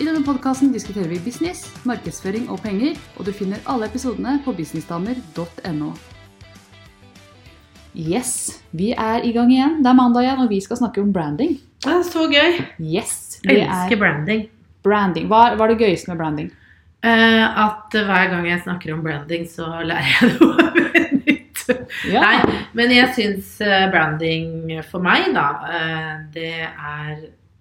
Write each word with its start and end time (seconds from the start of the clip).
I 0.00 0.04
denne 0.06 0.22
podkasten 0.24 0.72
diskuterer 0.72 1.10
vi 1.10 1.18
business, 1.22 1.66
markedsføring 1.88 2.46
og 2.50 2.62
penger, 2.64 2.96
og 3.18 3.26
du 3.28 3.32
finner 3.36 3.60
alle 3.68 3.86
episodene 3.90 4.38
på 4.44 4.54
businessdamer.no. 4.56 5.90
Yes, 7.92 8.62
vi 8.72 8.92
er 8.96 9.20
i 9.28 9.34
gang 9.36 9.52
igjen. 9.52 9.74
Det 9.84 9.90
er 9.90 9.98
mandag 9.98 10.24
igjen, 10.24 10.40
og 10.46 10.48
vi 10.50 10.62
skal 10.64 10.80
snakke 10.80 11.02
om 11.04 11.10
branding. 11.12 11.58
Det 11.84 11.92
er 11.92 12.06
så 12.08 12.24
gøy. 12.30 12.56
Yes, 12.80 13.12
det 13.44 13.58
Elsker 13.66 13.98
er 13.98 14.00
branding. 14.00 14.46
branding. 14.86 15.28
Hva, 15.28 15.42
hva 15.58 15.66
er 15.68 15.74
det 15.74 15.82
gøyeste 15.84 16.08
med 16.12 16.22
branding? 16.22 16.48
Eh, 17.02 17.44
at 17.66 17.92
hver 17.92 18.30
gang 18.32 18.48
jeg 18.48 18.62
snakker 18.64 18.94
om 18.96 19.04
branding, 19.04 19.44
så 19.50 19.68
lærer 19.84 20.08
jeg 20.08 20.32
noe 20.38 20.70
nytt. 21.26 21.62
Nei, 22.14 22.34
men 22.78 22.96
jeg 22.96 23.12
syns 23.18 23.52
eh, 23.62 23.84
branding 23.92 24.72
for 24.88 25.04
meg, 25.04 25.28
da, 25.36 25.46
eh, 25.68 26.10
det 26.34 26.54
er 26.64 27.12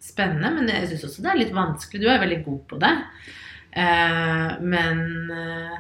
spennende. 0.02 0.50
Men 0.58 0.68
jeg 0.74 0.90
syns 0.92 1.06
også 1.10 1.24
det 1.26 1.32
er 1.34 1.40
litt 1.44 1.54
vanskelig. 1.56 2.02
Du 2.04 2.10
er 2.12 2.20
veldig 2.24 2.42
god 2.46 2.62
på 2.72 2.80
det. 2.82 2.94
Eh, 3.72 4.50
men 4.62 5.04
eh, 5.32 5.78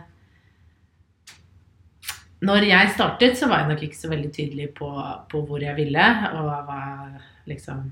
når 2.41 2.65
jeg 2.65 2.93
startet, 2.95 3.35
så 3.37 3.47
var 3.51 3.61
jeg 3.63 3.69
nok 3.73 3.83
ikke 3.85 3.99
så 3.99 4.09
veldig 4.11 4.31
tydelig 4.33 4.69
på, 4.77 4.89
på 5.29 5.41
hvor 5.45 5.61
jeg 5.61 5.75
ville, 5.77 6.05
og 6.33 6.47
hva, 6.65 6.79
liksom, 7.49 7.83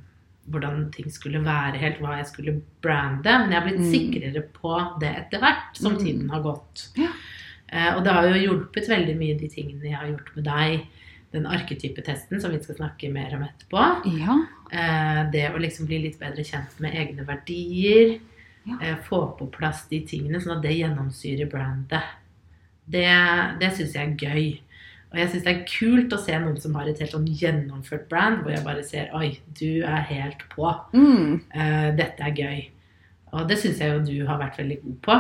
hvordan 0.50 0.88
ting 0.96 1.12
skulle 1.14 1.44
være, 1.46 1.78
helt 1.78 2.00
hva 2.02 2.16
jeg 2.18 2.30
skulle 2.32 2.56
brande. 2.82 3.30
Men 3.44 3.52
jeg 3.54 3.60
har 3.60 3.68
blitt 3.68 3.84
Mm. 3.84 3.92
sikrere 3.94 4.42
på 4.56 4.74
det 5.04 5.12
etter 5.20 5.44
hvert 5.44 5.78
som 5.78 5.94
Mm. 5.94 6.00
tiden 6.06 6.30
har 6.34 6.42
gått. 6.42 6.88
Ja. 6.98 7.12
Eh, 7.72 7.96
og 7.96 8.04
det 8.04 8.12
har 8.14 8.26
jo 8.26 8.42
hjulpet 8.48 8.90
veldig 8.90 9.16
mye 9.20 9.38
de 9.38 9.48
tingene 9.48 9.84
jeg 9.92 9.96
har 9.96 10.08
gjort 10.08 10.36
med 10.36 10.44
deg. 10.46 10.88
Den 11.34 11.46
arketypetesten 11.46 12.42
som 12.42 12.54
vi 12.54 12.62
skal 12.64 12.80
snakke 12.80 13.12
mer 13.14 13.36
om 13.38 13.44
etterpå. 13.46 13.84
Ja. 14.18 14.38
Eh, 14.74 15.20
det 15.34 15.46
å 15.54 15.62
liksom 15.62 15.90
bli 15.90 16.02
litt 16.08 16.18
bedre 16.22 16.46
kjent 16.46 16.80
med 16.82 16.98
egne 16.98 17.26
verdier. 17.28 18.16
Ja. 18.66 18.80
Eh, 18.82 18.96
få 19.06 19.22
på 19.38 19.50
plass 19.54 19.86
de 19.92 20.02
tingene, 20.10 20.42
sånn 20.42 20.58
at 20.58 20.66
det 20.66 20.74
gjennomsyrer 20.78 21.50
brandet. 21.52 22.18
Det, 22.90 23.06
det 23.62 23.70
syns 23.78 23.94
jeg 23.94 24.16
er 24.16 24.26
gøy. 24.26 24.50
Og 25.10 25.18
jeg 25.18 25.30
syns 25.32 25.46
det 25.46 25.54
er 25.54 25.70
kult 25.70 26.14
å 26.14 26.22
se 26.22 26.36
noen 26.38 26.58
som 26.62 26.76
har 26.78 26.90
et 26.90 27.00
helt 27.02 27.14
sånn 27.16 27.30
gjennomført 27.30 28.06
brand, 28.12 28.44
hvor 28.44 28.54
jeg 28.54 28.66
bare 28.66 28.84
ser 28.86 29.14
Oi, 29.18 29.32
du 29.58 29.82
er 29.82 30.04
helt 30.10 30.44
på. 30.54 30.70
Mm. 30.94 31.40
Eh, 31.50 31.88
dette 31.98 32.26
er 32.26 32.36
gøy. 32.38 32.60
Og 33.34 33.46
det 33.50 33.58
syns 33.62 33.82
jeg 33.82 33.94
jo 33.94 34.04
du 34.06 34.16
har 34.30 34.42
vært 34.42 34.60
veldig 34.62 34.80
god 34.84 35.00
på. 35.06 35.18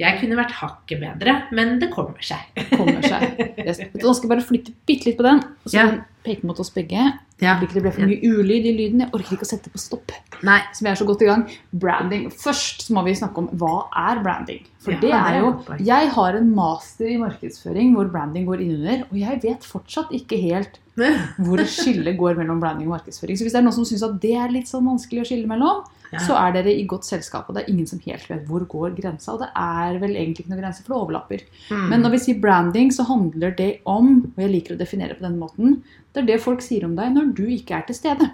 Jeg 0.00 0.16
kunne 0.20 0.36
vært 0.38 0.54
hakket 0.56 1.00
bedre, 1.02 1.34
men 1.52 1.74
det 1.82 1.90
kommer 1.92 2.22
seg. 2.24 2.46
Kommer 2.72 3.02
seg. 3.04 3.34
Yes. 3.60 3.82
Nå 4.00 4.14
skal 4.16 4.24
jeg 4.26 4.30
bare 4.32 4.46
flytte 4.46 4.72
bitte 4.88 5.10
litt 5.10 5.18
på 5.18 5.26
den, 5.26 5.42
og 5.44 5.68
så 5.68 5.76
Ja. 5.76 5.90
peke 6.24 6.44
mot 6.48 6.58
oss 6.60 6.70
begge. 6.72 7.02
Ja. 7.40 7.54
Ikke 7.60 7.74
det 7.78 7.82
ble 7.84 7.92
for 7.92 8.04
mye 8.08 8.20
ulyd 8.20 8.66
i 8.68 8.72
lyden. 8.76 9.00
Jeg 9.04 9.10
orker 9.16 9.36
ikke 9.36 9.46
å 9.46 9.50
sette 9.50 9.70
på 9.72 9.80
stopp. 9.80 10.12
Nei. 10.44 10.58
Så 10.76 10.82
vi 10.84 10.88
er 10.90 10.98
så 11.00 11.06
godt 11.08 11.22
i 11.24 11.28
gang. 11.28 11.44
Branding. 11.72 12.26
Først 12.32 12.86
så 12.86 12.92
må 12.96 13.04
vi 13.04 13.14
snakke 13.16 13.38
om 13.44 13.48
hva 13.60 13.88
er 13.96 14.22
branding. 14.24 14.64
For 14.80 14.92
Ja, 14.92 15.00
det 15.00 15.12
er 15.12 15.34
er 15.34 15.38
jo. 15.40 15.52
Jeg 15.84 16.10
har 16.16 16.36
en 16.36 16.50
master 16.54 17.06
i 17.08 17.16
markedsføring 17.20 17.94
hvor 17.94 18.10
branding 18.12 18.46
går 18.48 18.60
innunder, 18.64 19.04
og 19.10 19.16
jeg 19.20 19.40
vet 19.42 19.60
fortsatt 19.68 20.12
ikke 20.16 20.40
helt 20.40 20.78
hvor 21.44 21.60
skillet 21.64 22.16
går 22.18 22.36
mellom 22.40 22.60
branding 22.60 22.88
og 22.88 22.96
markedsføring. 23.00 23.36
Så 23.36 23.44
hvis 23.44 23.52
det 23.52 23.60
er 23.60 23.68
noen 23.68 23.76
som 23.76 23.84
syns 23.88 24.02
at 24.04 24.20
det 24.20 24.34
er 24.36 24.48
litt 24.52 24.68
sånn 24.68 24.84
vanskelig 24.84 25.22
å 25.24 25.28
skille 25.28 25.48
mellom, 25.48 25.84
Ja. 26.12 26.18
så 26.26 26.34
er 26.34 26.52
dere 26.56 26.72
i 26.74 26.86
godt 26.90 27.04
selskap, 27.06 27.46
og 27.48 27.54
det 27.54 27.62
er 27.64 27.70
ingen 27.70 27.86
som 27.86 28.00
helt 28.02 28.24
vet 28.28 28.46
hvor 28.48 28.64
går 28.66 28.96
grensa. 28.96 29.32
Og 29.36 29.40
det 29.44 29.48
er 29.54 29.98
vel 30.02 30.16
egentlig 30.16 30.42
ikke 30.44 30.50
noen 30.54 30.62
grense, 30.64 30.82
for 30.82 30.94
det 30.94 31.00
overlapper. 31.04 31.44
Mm. 31.70 31.84
Men 31.92 32.02
når 32.02 32.10
vi 32.16 32.18
sier 32.24 32.40
branding, 32.42 32.90
så 32.92 33.06
handler 33.06 33.54
det 33.56 33.68
om, 33.86 34.08
og 34.36 34.40
jeg 34.42 34.50
liker 34.50 34.74
å 34.74 34.78
definere 34.80 35.14
på 35.14 35.22
den 35.28 35.38
måten, 35.38 35.76
det 36.12 36.24
er 36.24 36.26
det 36.32 36.40
folk 36.42 36.62
sier 36.66 36.84
om 36.88 36.96
deg 36.98 37.12
når 37.14 37.30
du 37.38 37.44
ikke 37.54 37.76
er 37.78 37.86
til 37.86 37.94
stede. 38.00 38.30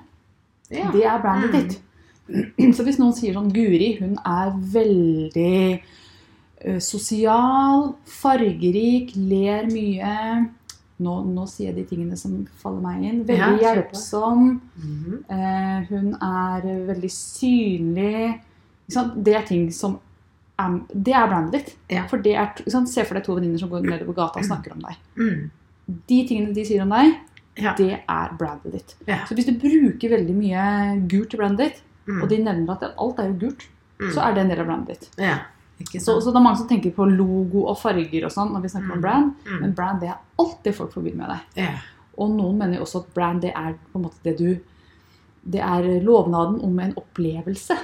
Ja. 0.73 0.89
Det 0.91 1.05
er 1.05 1.21
brandet 1.21 1.53
Mm. 1.53 1.69
ditt. 1.69 1.83
Så 2.77 2.83
hvis 2.83 2.97
noen 2.99 3.13
sier 3.15 3.37
sånn 3.37 3.53
Guri, 3.55 3.99
hun 4.01 4.17
er 4.27 4.51
veldig 4.73 5.81
eh, 6.65 6.79
sosial, 6.83 7.93
fargerik, 8.09 9.13
ler 9.17 9.69
mye 9.71 10.49
nå, 11.01 11.15
nå 11.35 11.45
sier 11.49 11.73
jeg 11.73 11.77
de 11.77 11.85
tingene 11.97 12.17
som 12.17 12.47
faller 12.63 12.81
meg 12.81 13.03
inn. 13.05 13.25
Veldig 13.29 13.61
Ja, 13.63 13.75
hjelpsom. 13.75 14.61
Mm. 14.79 14.95
Mhm. 14.97 15.25
Eh, 15.29 15.87
hun 15.91 16.15
er 16.15 16.61
veldig 16.87 17.11
synlig. 17.11 18.41
Det 19.23 19.35
er 19.35 19.43
ting 19.47 19.71
som 19.73 19.99
er, 20.59 20.81
Det 20.95 21.13
er 21.13 21.27
brandet 21.29 21.53
ditt. 21.53 21.77
Ja. 21.91 22.07
For 22.07 22.19
det 22.19 22.35
er? 22.35 22.53
Se 22.87 23.05
for 23.05 23.15
deg 23.15 23.25
to 23.25 23.35
venninner 23.35 23.59
som 23.59 23.69
går 23.69 23.83
nedover 23.85 24.15
gata 24.15 24.39
og 24.41 24.45
snakker 24.47 24.73
om 24.73 24.81
deg. 24.81 24.97
Mm. 25.19 25.51
De 26.09 26.21
tingene 26.29 26.55
de 26.55 26.65
sier 26.65 26.83
om 26.83 26.89
deg, 26.91 27.15
Ja. 27.57 27.75
det 27.75 28.01
er 28.09 28.29
brandet 28.39 28.73
ditt. 28.73 28.95
Så 29.27 29.35
hvis 29.35 29.47
du 29.47 29.53
bruker 29.53 30.11
veldig 30.11 30.35
mye 30.35 31.09
gult 31.09 31.35
i 31.35 31.37
brandet 31.37 31.59
ditt, 31.59 31.83
Mm. 32.07 32.23
og 32.23 32.29
de 32.29 32.37
nevner 32.39 32.71
at 32.73 32.95
alt 32.99 33.19
er 33.19 33.27
jo 33.33 33.39
gult, 33.49 33.67
Mm. 33.99 34.11
så 34.13 34.23
er 34.23 34.35
det 34.35 34.41
en 34.43 34.49
del 34.49 34.61
av 34.61 34.67
brandet 34.67 34.89
ditt. 34.89 35.11
Så, 36.01 36.21
så 36.23 36.31
det 36.33 36.37
er 36.37 36.43
mange 36.45 36.57
som 36.59 36.69
tenker 36.69 36.91
på 36.97 37.05
logo 37.11 37.67
og 37.69 37.77
farger 37.79 38.25
og 38.25 38.33
sånn 38.33 38.53
når 38.55 38.63
vi 38.63 38.69
snakker 38.73 38.89
Mm. 38.89 38.97
om 38.97 39.01
brand, 39.03 39.35
Mm. 39.47 39.61
men 39.61 39.73
brand 39.75 40.01
det 40.01 40.09
er 40.09 40.19
alt 40.39 40.63
det 40.65 40.75
folk 40.75 40.93
forbinder 40.93 41.17
med 41.19 41.29
deg. 41.29 41.41
Yeah. 41.65 41.79
Og 42.19 42.31
noen 42.31 42.57
mener 42.59 42.79
jo 42.79 42.85
også 42.85 43.03
at 43.05 43.15
brand 43.15 43.43
det 43.43 43.53
er 43.55 43.75
på 43.93 43.97
en 44.01 44.03
måte 44.05 44.23
det 44.25 44.39
du 44.39 44.59
Det 45.49 45.61
er 45.61 46.01
lovnaden 46.03 46.61
om 46.65 46.79
en 46.81 46.95
opplevelse. 46.95 47.77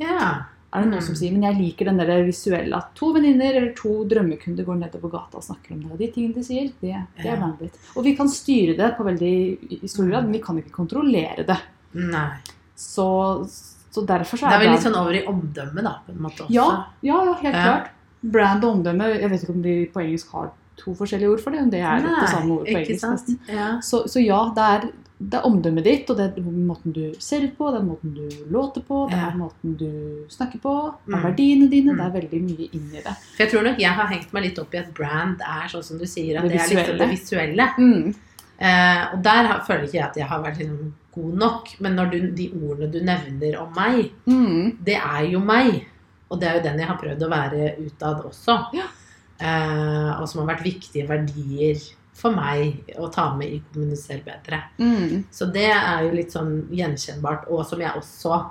Yeah. 0.00 0.42
Er 0.72 0.82
det 0.82 0.90
noen 0.90 1.00
Mm. 1.00 1.06
som 1.06 1.14
sier, 1.14 1.32
men 1.32 1.42
jeg 1.42 1.56
liker 1.56 1.84
den 1.86 1.96
der 1.96 2.24
visuelle 2.26 2.76
at 2.76 2.94
to 2.94 3.12
venninner 3.14 3.54
eller 3.56 3.72
to 3.74 4.04
drømmekunder 4.04 4.64
går 4.64 4.76
nedover 4.78 5.10
gata 5.10 5.36
og 5.38 5.42
snakker 5.42 5.72
om 5.72 5.80
det. 5.82 5.92
Og 5.92 5.98
de 5.98 6.08
tingene 6.12 6.34
de 6.34 6.42
sier, 6.44 6.68
det, 6.80 7.06
det 7.16 7.26
er 7.26 7.36
brandet 7.38 7.58
ditt. 7.60 7.78
Og 7.96 8.04
vi 8.04 8.14
kan 8.16 8.28
styre 8.28 8.76
det 8.76 8.96
på 8.98 9.04
veldig 9.04 9.82
i 9.82 9.86
stor 9.88 10.06
grad, 10.10 10.24
men 10.24 10.32
vi 10.32 10.38
kan 10.40 10.58
ikke 10.58 10.70
kontrollere 10.70 11.46
det. 11.46 11.58
Nei. 11.94 12.36
Så, 12.76 13.48
så 13.90 14.06
derfor 14.06 14.38
så 14.38 14.46
Det 14.46 14.52
er 14.52 14.60
er 14.60 14.64
vel 14.66 14.70
litt 14.76 14.84
sånn 14.86 14.96
over 15.00 15.12
i 15.18 15.24
omdømmet, 15.26 15.82
da, 15.84 15.94
på 16.06 16.12
en 16.12 16.22
måte 16.22 16.44
også. 16.46 16.50
Ja, 16.54 16.84
ja, 17.02 17.24
ja 17.24 17.34
helt 17.34 17.54
Ja. 17.54 17.62
klart. 17.64 17.90
Brand 18.22 18.64
og 18.64 18.74
omdømme 18.76 19.20
Jeg 19.20 19.30
vet 19.30 19.42
ikke 19.42 19.54
om 19.54 19.62
de 19.62 19.86
på 19.86 20.00
engelsk 20.02 20.30
har 20.32 20.50
to 20.76 20.94
forskjellige 20.94 21.28
ord 21.32 21.40
for 21.40 21.50
det. 21.50 21.60
men 21.60 21.70
Det 21.70 21.80
er 21.80 22.00
litt 22.00 22.20
det 22.20 22.28
samme 22.28 22.50
ord 22.58 22.66
på 22.66 22.76
engelsk. 22.76 23.04
nesten. 23.08 23.38
Ja. 23.48 23.80
Så, 23.80 24.04
så 24.08 24.20
ja, 24.24 24.52
det 24.54 24.62
er, 24.64 24.92
det 25.20 25.34
er 25.38 25.42
omdømmet 25.44 25.84
ditt, 25.84 26.08
og 26.10 26.16
det 26.16 26.26
er 26.38 26.40
måten 26.42 26.92
du 26.94 27.14
ser 27.18 27.42
ut 27.44 27.56
på, 27.58 27.70
det 27.72 27.80
er 27.80 27.84
måten 27.84 28.14
du 28.14 28.28
låter 28.50 28.80
på, 28.80 29.08
det 29.10 29.18
er 29.18 29.34
måten 29.36 29.76
du 29.76 30.24
snakker 30.30 30.60
på, 30.60 30.94
det 31.06 31.14
er 31.14 31.18
Mm. 31.18 31.24
verdiene 31.24 31.70
dine. 31.70 31.92
Mm. 31.92 31.96
Det 31.98 32.06
er 32.06 32.20
veldig 32.20 32.40
mye 32.46 32.68
inni 32.72 33.02
det. 33.04 33.16
For 33.36 33.44
jeg 33.44 33.50
tror 33.50 33.62
nok 33.64 33.78
jeg 33.78 33.90
har 33.92 34.06
hengt 34.06 34.32
meg 34.32 34.42
litt 34.44 34.58
opp 34.58 34.74
i 34.74 34.78
at 34.78 34.94
brand 34.94 35.40
er 35.40 35.68
sånn 35.68 35.82
som 35.84 35.98
du 35.98 36.04
sier, 36.06 36.36
at 36.38 36.42
Det 36.44 36.52
det, 36.52 36.60
er 36.60 36.68
liksom 36.84 36.98
det 36.98 37.10
visuelle. 37.10 37.66
Mm. 37.78 38.14
Eh, 38.60 39.04
og 39.14 39.22
der 39.22 39.60
føler 39.66 39.84
ikke 39.84 39.92
jeg 39.98 40.04
at 40.04 40.16
jeg 40.16 40.26
har 40.26 40.42
vært 40.42 40.58
liksom 40.58 40.92
god 41.14 41.34
nok. 41.42 41.68
Men 41.80 41.96
når 41.98 42.10
du, 42.12 42.18
de 42.38 42.48
ordene 42.60 42.90
du 42.92 43.00
nevner 43.04 43.58
om 43.60 43.72
meg, 43.76 44.10
Mm. 44.26 44.76
det 44.84 44.96
er 44.96 45.24
jo 45.32 45.40
meg. 45.40 45.86
Og 46.30 46.38
det 46.40 46.48
er 46.48 46.58
jo 46.58 46.62
den 46.68 46.78
jeg 46.78 46.86
har 46.88 46.98
prøvd 47.00 47.22
å 47.26 47.30
være 47.30 47.70
utad 47.86 48.24
også. 48.28 48.58
Ja. 48.76 48.86
Eh, 49.40 50.20
og 50.20 50.28
som 50.28 50.42
har 50.44 50.54
vært 50.56 50.66
viktige 50.66 51.08
verdier 51.08 51.80
for 52.20 52.34
meg 52.36 52.90
å 53.00 53.08
ta 53.12 53.30
med 53.34 53.48
i 53.48 53.62
Kommuniser 53.72 54.20
bedre. 54.26 54.58
Mm. 54.78 55.24
Så 55.32 55.46
det 55.52 55.70
er 55.72 56.02
jo 56.04 56.10
litt 56.14 56.34
sånn 56.34 56.66
gjenkjennbart, 56.70 57.46
og 57.48 57.64
som 57.66 57.80
jeg 57.80 57.94
også 57.96 58.42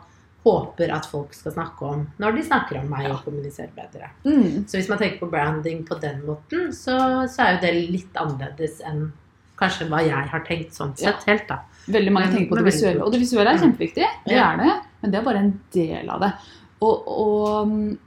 håper 0.44 0.89
at 0.95 1.05
folk 1.05 1.33
skal 1.35 1.51
snakke 1.51 1.83
om 1.85 2.05
når 2.17 2.38
de 2.38 2.44
snakker 2.47 2.79
om 2.79 2.88
meg 2.89 3.09
og 3.12 3.19
kommuniserer 3.25 3.73
bedre. 3.75 4.07
Mm. 4.25 4.63
Så 4.71 4.79
hvis 4.79 4.88
man 4.89 4.97
tenker 5.01 5.19
på 5.19 5.29
branding 5.29 5.83
på 5.85 5.97
den 6.01 6.21
måten, 6.25 6.71
så, 6.73 6.95
så 7.29 7.44
er 7.44 7.51
jo 7.57 7.62
det 7.65 7.73
litt 7.91 8.15
annerledes 8.17 8.79
enn 8.88 9.09
kanskje 9.59 9.89
hva 9.91 10.00
jeg 10.07 10.29
har 10.31 10.45
tenkt 10.47 10.73
sånn 10.73 10.95
sett 10.97 11.25
helt, 11.27 11.45
da. 11.51 11.59
Veldig 11.87 12.11
mange 12.13 12.31
tenker 12.33 12.49
på 12.49 12.55
det 12.59 12.65
visuelle, 12.65 13.01
og 13.05 13.11
det 13.11 13.19
visuelle 13.21 13.49
er 13.49 13.57
Mm. 13.57 13.63
kjempeviktig. 13.63 14.05
Det 14.27 14.35
er 14.37 14.57
det, 14.57 14.73
men 15.01 15.11
det 15.11 15.19
er 15.19 15.23
bare 15.23 15.37
en 15.39 15.59
del 15.73 16.09
av 16.09 16.19
det. 16.21 16.33
Og, 16.81 17.07
og 17.07 17.67
mm, 17.67 17.97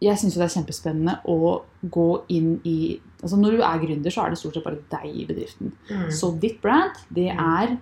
jeg 0.00 0.16
syns 0.18 0.34
jo 0.36 0.40
det 0.42 0.46
er 0.50 0.60
kjempespennende 0.62 1.14
å 1.26 1.62
gå 1.90 2.08
inn 2.28 2.60
i 2.64 3.00
Altså 3.20 3.34
Når 3.36 3.50
du 3.56 3.62
er 3.66 3.78
gründer, 3.82 4.12
så 4.14 4.22
er 4.24 4.30
det 4.30 4.38
stort 4.38 4.54
sett 4.54 4.62
bare 4.62 4.78
deg 4.92 5.06
i 5.10 5.24
bedriften. 5.26 5.72
Mm. 5.90 6.04
Så 6.14 6.38
ditt 6.38 6.60
brand, 6.62 6.92
det 7.10 7.32
Mm. 7.34 7.40
er 7.42 7.78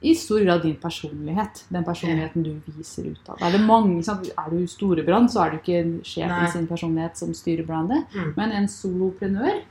i 0.00 0.14
stor 0.14 0.38
grad 0.44 0.62
din 0.62 0.76
personlighet. 0.76 1.64
Den 1.72 1.82
personligheten 1.82 2.44
du 2.44 2.52
viser 2.78 3.08
ut 3.10 3.18
av. 3.28 3.42
Er, 3.42 3.50
det 3.50 3.60
mange, 3.66 3.98
er 4.06 4.50
du 4.50 4.66
storebrand, 4.68 5.28
så 5.28 5.42
er 5.44 5.50
du 5.50 5.56
ikke 5.58 6.04
sjefen 6.04 6.52
sin 6.52 6.68
personlighet 6.68 7.16
som 7.18 7.34
styrer 7.34 7.66
brandet. 7.66 8.04
Mm. 8.14 8.34
Men 8.36 8.52
en 8.52 8.68
soloprenør 8.68 9.62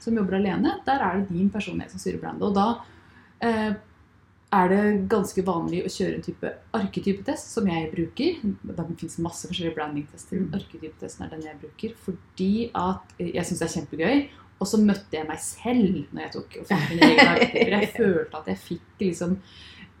som 0.00 0.16
jobber 0.16 0.34
alene, 0.40 0.80
der 0.84 0.98
er 1.00 1.20
det 1.20 1.28
din 1.28 1.48
personlighet 1.48 1.92
som 1.92 2.00
styrer 2.00 2.18
brandet. 2.20 2.42
Og 2.42 2.54
da 2.54 2.80
er 4.54 4.68
det 4.70 4.82
ganske 5.10 5.42
vanlig 5.46 5.82
å 5.84 5.90
kjøre 5.90 6.18
en 6.18 6.24
type 6.24 6.50
arketypetest 6.78 7.50
som 7.56 7.66
jeg 7.70 7.90
bruker. 7.90 8.40
Det 8.44 8.86
finnes 9.00 9.18
masse 9.24 9.48
forskjellige 9.50 9.74
brandingtester. 9.78 10.44
Mm. 10.44 10.54
Arketypetesten 10.60 11.26
er 11.26 11.32
den 11.34 11.46
jeg 11.48 11.60
bruker 11.62 11.94
fordi 12.06 12.50
at 12.78 13.14
jeg 13.18 13.44
syns 13.48 13.62
det 13.64 13.68
er 13.68 13.74
kjempegøy. 13.78 14.24
Og 14.62 14.68
så 14.70 14.78
møtte 14.78 15.18
jeg 15.18 15.26
meg 15.28 15.40
selv 15.42 15.96
når 16.14 16.22
jeg 16.22 16.34
tok 16.36 16.58
mine 16.70 17.08
egne 17.10 17.28
arketyper. 17.34 17.76
Jeg 17.80 17.92
følte 17.96 18.40
at 18.40 18.50
jeg 18.52 18.62
fikk 18.68 19.06
liksom 19.08 19.38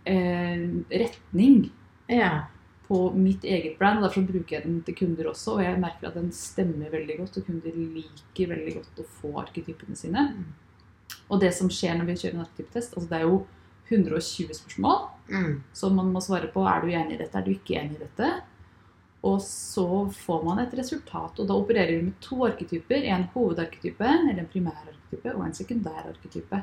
eh, 0.06 0.66
retning 1.02 1.64
Ja. 2.12 2.46
på 2.86 3.00
mitt 3.16 3.42
eget 3.48 3.78
brand. 3.80 3.98
og 3.98 4.06
Derfor 4.06 4.28
bruker 4.28 4.58
jeg 4.58 4.66
den 4.68 4.82
til 4.86 4.94
kunder 5.02 5.32
også. 5.32 5.56
Og 5.58 5.64
jeg 5.64 5.80
merker 5.82 6.08
at 6.12 6.18
den 6.20 6.30
stemmer 6.36 6.92
veldig 6.94 7.18
godt, 7.24 7.40
og 7.40 7.46
kunder 7.48 7.74
liker 7.74 8.54
veldig 8.54 8.76
godt 8.78 9.02
å 9.02 9.08
få 9.18 9.32
arketypene 9.42 9.98
sine. 9.98 10.28
Mm. 10.36 10.52
Og 11.30 11.40
det 11.40 11.52
som 11.56 11.70
skjer 11.72 11.96
når 11.98 12.06
vi 12.10 12.16
kjører 12.20 12.34
en 12.38 12.44
arketypetest, 12.46 12.96
altså 12.96 13.08
det 13.10 13.18
er 13.20 13.28
jo 13.28 13.44
120 13.90 14.54
spørsmål 14.54 15.10
Mm. 15.28 15.62
som 15.72 15.94
man 15.96 16.10
må 16.12 16.20
svare 16.20 16.50
på. 16.52 16.60
Er 16.68 16.80
du 16.82 16.88
enig 16.92 17.14
i 17.14 17.18
dette? 17.22 17.38
Er 17.38 17.44
du 17.44 17.50
ikke 17.54 17.78
enig 17.80 17.96
i 17.96 18.02
dette? 18.04 18.42
Og 19.24 19.38
så 19.40 19.86
får 20.12 20.42
man 20.44 20.58
et 20.58 20.74
resultat. 20.76 21.38
Og 21.40 21.48
da 21.48 21.54
opererer 21.56 21.96
vi 21.96 22.02
med 22.10 22.18
to 22.20 22.44
arketyper. 22.44 23.06
En 23.08 23.24
hovedarketype, 23.32 24.04
eller 24.04 24.42
en 24.42 24.50
primærarketype, 24.52 25.34
og 25.34 25.46
en 25.46 25.54
sekundærarketype. 25.54 26.62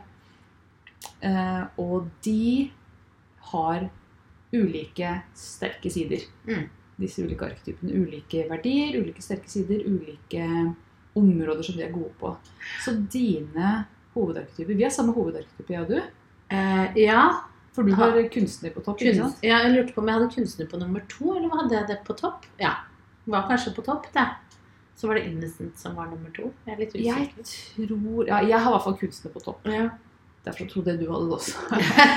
Eh, 1.22 1.64
og 1.82 2.10
de 2.24 2.72
har 3.52 3.90
ulike 4.54 5.16
sterke 5.34 5.90
sider. 5.90 6.28
Mm. 6.46 6.70
Disse 7.02 7.24
ulike 7.26 7.48
arketypene. 7.50 7.98
Ulike 7.98 8.46
verdier, 8.50 9.00
ulike 9.02 9.24
sterke 9.26 9.50
sider, 9.50 9.82
ulike 9.88 10.46
områder 11.16 11.64
som 11.66 11.76
de 11.76 11.84
er 11.88 11.92
gode 11.96 12.14
på. 12.20 12.36
Så 12.86 12.94
dine 13.12 13.86
hovedarketyper 14.16 14.76
Vi 14.78 14.84
har 14.84 14.92
samme 14.94 15.14
hovedarketype, 15.16 15.74
jeg 15.74 15.82
og 15.82 15.88
du. 15.94 16.02
Eh, 16.52 16.98
ja. 17.06 17.24
For 17.72 17.88
du 17.88 17.94
har 17.96 18.18
kunstner 18.34 18.74
på 18.76 18.84
topp. 18.84 19.00
ikke 19.02 19.16
sant? 19.18 19.44
Ja. 19.46 19.62
Jeg 19.64 19.76
lurte 19.78 19.96
på 19.96 20.02
om 20.04 20.10
jeg 20.12 20.20
hadde 20.20 20.32
kunstner 20.34 20.68
på 20.68 20.80
nummer 20.82 21.04
to, 21.08 21.36
eller 21.38 21.54
hadde 21.62 21.78
jeg 21.78 21.88
det 21.88 22.00
på 22.08 22.16
topp? 22.20 22.46
Ja. 22.60 22.74
Var 23.32 23.46
kanskje 23.48 23.72
på 23.78 23.86
topp, 23.86 24.10
det. 24.14 24.28
Så 25.00 25.08
var 25.08 25.16
det 25.18 25.24
Innocent 25.30 25.80
som 25.80 25.96
var 25.96 26.10
nummer 26.12 26.30
to. 26.36 26.52
Jeg 26.68 26.74
er 26.76 26.82
litt 26.84 26.96
usikker. 26.96 27.56
Jeg 27.80 27.88
tror 27.88 28.28
Ja, 28.28 28.42
jeg 28.44 28.60
har 28.60 28.68
i 28.68 28.74
hvert 28.76 28.84
fall 28.90 28.98
kunstner 29.00 29.32
på 29.32 29.40
topp. 29.48 29.66
Ja. 29.72 29.88
Derfor 30.46 30.68
trodde 30.68 30.92
jeg 30.92 31.00
du 31.00 31.08
hadde 31.12 31.30
det 31.30 31.38
også. 31.38 31.56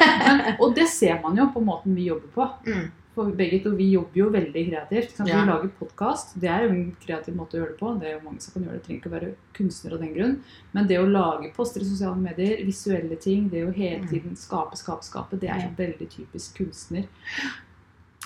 Og 0.65 0.75
det 0.75 0.89
ser 0.89 1.21
man 1.23 1.37
jo 1.39 1.47
på 1.55 1.61
måten 1.65 1.95
vi 1.95 2.09
jobber 2.11 2.29
på. 2.35 2.51
mm. 2.67 2.85
For 3.15 3.31
begge 3.31 3.61
to, 3.63 3.71
vi 3.79 3.93
jobber 3.93 4.19
jo 4.19 4.25
veldig 4.35 4.63
kreativt. 4.71 5.13
sant? 5.17 5.29
Ja. 5.31 5.41
Vi 5.45 5.47
lager 5.51 5.69
podkast. 5.79 6.33
Det 6.43 6.49
er 6.51 6.65
jo 6.65 6.71
en 6.75 6.97
kreativ 6.99 7.37
måte 7.39 7.55
å 7.55 7.61
gjøre 7.61 7.71
det 7.75 7.79
på. 7.79 7.93
Det 8.01 8.09
er 8.09 8.15
jo 8.17 8.25
mange 8.25 8.41
som 8.43 8.53
kan 8.57 8.65
gjøre 8.67 8.73
det. 8.73 8.81
Det 8.81 8.87
trenger 8.89 9.01
ikke 9.01 9.11
å 9.13 9.15
være 9.15 9.35
kunstner 9.55 9.93
av 9.95 10.01
den 10.03 10.15
grunn. 10.17 10.33
Men 10.75 10.89
det 10.91 10.99
å 10.99 11.07
lage 11.07 11.53
poster 11.55 11.81
i 11.81 11.85
sosiale 11.85 12.17
medier, 12.19 12.65
visuelle 12.67 13.17
ting, 13.23 13.49
det 13.53 13.63
å 13.69 13.73
hele 13.73 14.01
Mm. 14.03 14.09
tiden 14.11 14.35
skape, 14.37 14.77
skape, 14.77 15.05
skape, 15.07 15.39
det 15.39 15.49
er 15.49 15.63
jo 15.63 15.71
veldig 15.79 16.09
typisk 16.11 16.57
kunstner. 16.59 17.07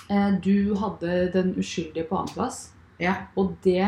Eh, 0.09 0.31
Du 0.41 0.73
hadde 0.75 1.31
Den 1.33 1.53
uskyldige 1.55 2.07
på 2.09 2.17
annenplass. 2.17 2.71
ja. 2.99 3.27
Og 3.37 3.55
det 3.61 3.87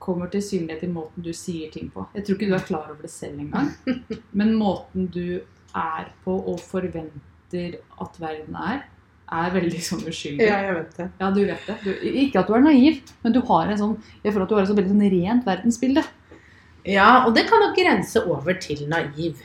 kommer 0.00 0.30
til 0.30 0.40
synlighet 0.40 0.82
i 0.84 0.86
måten 0.86 1.22
du 1.22 1.32
sier 1.32 1.70
ting 1.70 1.90
på. 1.90 2.06
Jeg 2.14 2.24
tror 2.24 2.36
ikke 2.38 2.48
du 2.48 2.54
er 2.54 2.58
klar 2.60 2.88
over 2.90 3.02
det 3.02 3.10
selv 3.10 3.38
engang. 3.40 3.74
Men 4.32 4.54
måten 4.54 5.10
du 5.10 5.40
er 5.74 6.06
på 6.24 6.30
og 6.48 6.58
forventer 6.60 7.78
at 8.00 8.16
verden 8.20 8.54
er, 8.56 8.84
er 9.32 9.50
veldig 9.54 9.80
sånn 9.84 10.04
uskyldig. 10.08 10.46
Ja, 10.48 10.58
jeg 10.64 10.74
vet 10.78 10.96
det. 10.96 11.08
Ja, 11.20 11.30
du 11.34 11.40
vet 11.44 11.66
det. 11.66 11.76
Du, 11.84 11.90
ikke 12.24 12.40
at 12.40 12.46
du 12.48 12.54
er 12.54 12.60
naiv, 12.64 13.00
men 13.24 13.32
du 13.34 13.40
har 13.48 13.68
en 13.68 13.78
sånn, 13.78 13.96
jeg 14.24 14.32
føler 14.32 14.42
at 14.46 14.48
du 14.48 14.54
har 14.56 14.62
et 14.62 14.68
sånn 14.70 14.78
veldig 14.80 14.94
sånn 14.94 15.10
rent 15.14 15.44
verdensbilde. 15.48 16.04
Ja, 16.88 17.24
og 17.26 17.34
det 17.36 17.46
kan 17.50 17.60
nok 17.60 17.76
grense 17.76 18.22
over 18.24 18.54
til 18.62 18.86
naiv. 18.88 19.42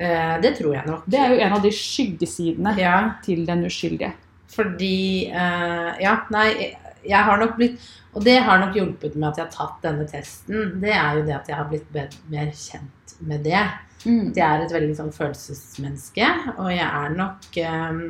Eh, 0.00 0.36
det 0.40 0.54
tror 0.58 0.74
jeg 0.74 0.86
nok. 0.88 1.04
Det 1.06 1.18
er 1.20 1.34
jo 1.34 1.40
en 1.44 1.52
av 1.52 1.62
de 1.62 1.70
skyggesidene 1.76 2.72
Ja, 2.78 2.94
til 3.22 3.44
den 3.46 3.64
uskyldige. 3.68 4.12
fordi 4.50 5.26
eh, 5.30 5.90
Ja, 6.00 6.14
nei, 6.30 6.74
jeg- 7.04 7.24
har 7.24 7.38
nok 7.38 7.56
blitt 7.56 7.78
Og 8.14 8.24
det 8.24 8.42
har 8.42 8.58
nok 8.58 8.74
hjulpet 8.74 9.14
med 9.14 9.28
at 9.28 9.36
jeg 9.36 9.44
har 9.46 9.52
tatt 9.52 9.82
denne 9.82 10.04
testen. 10.08 10.80
Det 10.80 10.90
er 10.90 11.14
jo 11.18 11.22
det 11.26 11.34
at 11.36 11.46
jeg 11.46 11.56
har 11.56 11.64
blitt 11.70 11.92
mer 11.94 12.46
kjent 12.50 13.14
med 13.20 13.44
det. 13.44 13.62
Mm. 14.04 14.34
Jeg 14.34 14.42
er 14.42 14.64
et 14.64 14.72
veldig 14.72 14.96
sånn 14.96 15.12
følelsesmenneske, 15.12 16.56
og 16.58 16.70
jeg 16.72 16.80
er 16.88 17.08
nok 17.14 17.56
eh, 17.56 18.00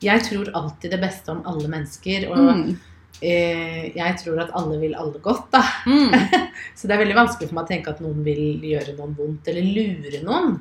Jeg 0.00 0.22
tror 0.24 0.48
alltid 0.56 0.90
det 0.94 1.00
beste 1.02 1.32
om 1.34 1.42
alle 1.46 1.68
mennesker, 1.68 2.28
og 2.30 2.38
Mm. 2.38 2.76
eh, 3.22 3.90
jeg 3.96 4.16
tror 4.22 4.40
at 4.40 4.54
alle 4.56 4.78
vil 4.80 4.94
alle 4.96 5.18
godt, 5.20 5.50
da. 5.52 5.60
Mm. 5.86 6.14
Så 6.76 6.88
det 6.88 6.94
er 6.96 7.02
veldig 7.04 7.18
vanskelig 7.18 7.48
for 7.50 7.54
meg 7.58 7.64
å 7.66 7.68
tenke 7.74 7.90
at 7.90 8.00
noen 8.00 8.24
vil 8.24 8.60
gjøre 8.64 8.96
noen 8.96 9.14
vondt 9.18 9.48
eller 9.52 9.62
lure 9.62 10.22
noen. 10.24 10.56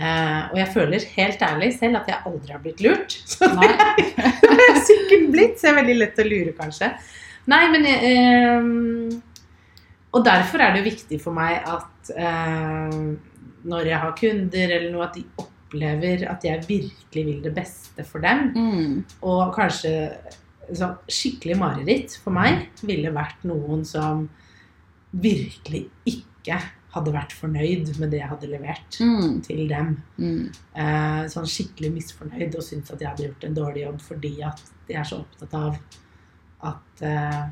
Eh, 0.00 0.42
og 0.52 0.56
jeg 0.56 0.68
føler 0.72 1.08
helt 1.16 1.42
ærlig 1.44 1.72
selv 1.78 1.98
at 1.98 2.06
jeg 2.08 2.22
aldri 2.24 2.52
har 2.54 2.62
blitt 2.62 2.80
lurt. 2.80 3.16
Så 3.32 3.48
det 3.60 3.72
har 3.74 4.62
jeg 4.68 4.84
sikkert 4.86 5.26
blitt, 5.34 5.58
så 5.58 5.66
det 5.66 5.72
er 5.74 5.80
veldig 5.82 5.98
lett 5.98 6.22
å 6.22 6.28
lure, 6.30 6.54
kanskje. 6.56 6.92
Nei, 7.50 7.64
men 7.72 7.86
eh, 7.90 9.18
Og 10.12 10.24
derfor 10.26 10.62
er 10.62 10.72
det 10.74 10.84
viktig 10.86 11.20
for 11.22 11.32
meg 11.36 11.62
at 11.66 12.10
eh, 12.16 12.96
når 13.70 13.86
jeg 13.90 13.98
har 14.02 14.14
kunder 14.16 14.72
eller 14.78 14.90
noe, 14.94 15.04
at 15.06 15.14
de 15.18 15.22
opplever 15.36 15.49
at 15.74 16.44
jeg 16.44 16.64
virkelig 16.68 17.24
vil 17.26 17.42
det 17.42 17.54
beste 17.54 18.04
for 18.04 18.20
dem. 18.20 18.52
Mm. 18.54 19.04
Og 19.22 19.54
kanskje 19.54 19.94
sånn 20.70 20.96
skikkelig 21.10 21.56
mareritt 21.58 22.18
for 22.22 22.30
meg 22.34 22.68
ville 22.82 23.10
vært 23.14 23.42
noen 23.44 23.84
som 23.84 24.28
virkelig 25.10 25.88
ikke 26.06 26.60
hadde 26.90 27.12
vært 27.14 27.32
fornøyd 27.38 27.92
med 28.00 28.10
det 28.10 28.18
jeg 28.18 28.28
hadde 28.28 28.50
levert 28.50 28.98
Mm. 29.00 29.40
til 29.42 29.68
dem. 29.68 30.02
Mm. 30.18 30.50
Eh, 30.74 31.24
sånn 31.30 31.46
skikkelig 31.46 31.92
misfornøyd 31.94 32.56
og 32.56 32.62
syntes 32.62 32.90
at 32.90 33.00
jeg 33.00 33.08
hadde 33.08 33.26
gjort 33.28 33.44
en 33.44 33.54
dårlig 33.54 33.82
jobb 33.84 34.00
fordi 34.00 34.42
at 34.42 34.62
de 34.88 34.94
er 34.94 35.04
så 35.04 35.20
opptatt 35.20 35.54
av 35.54 35.78
at 36.62 37.02
eh, 37.02 37.44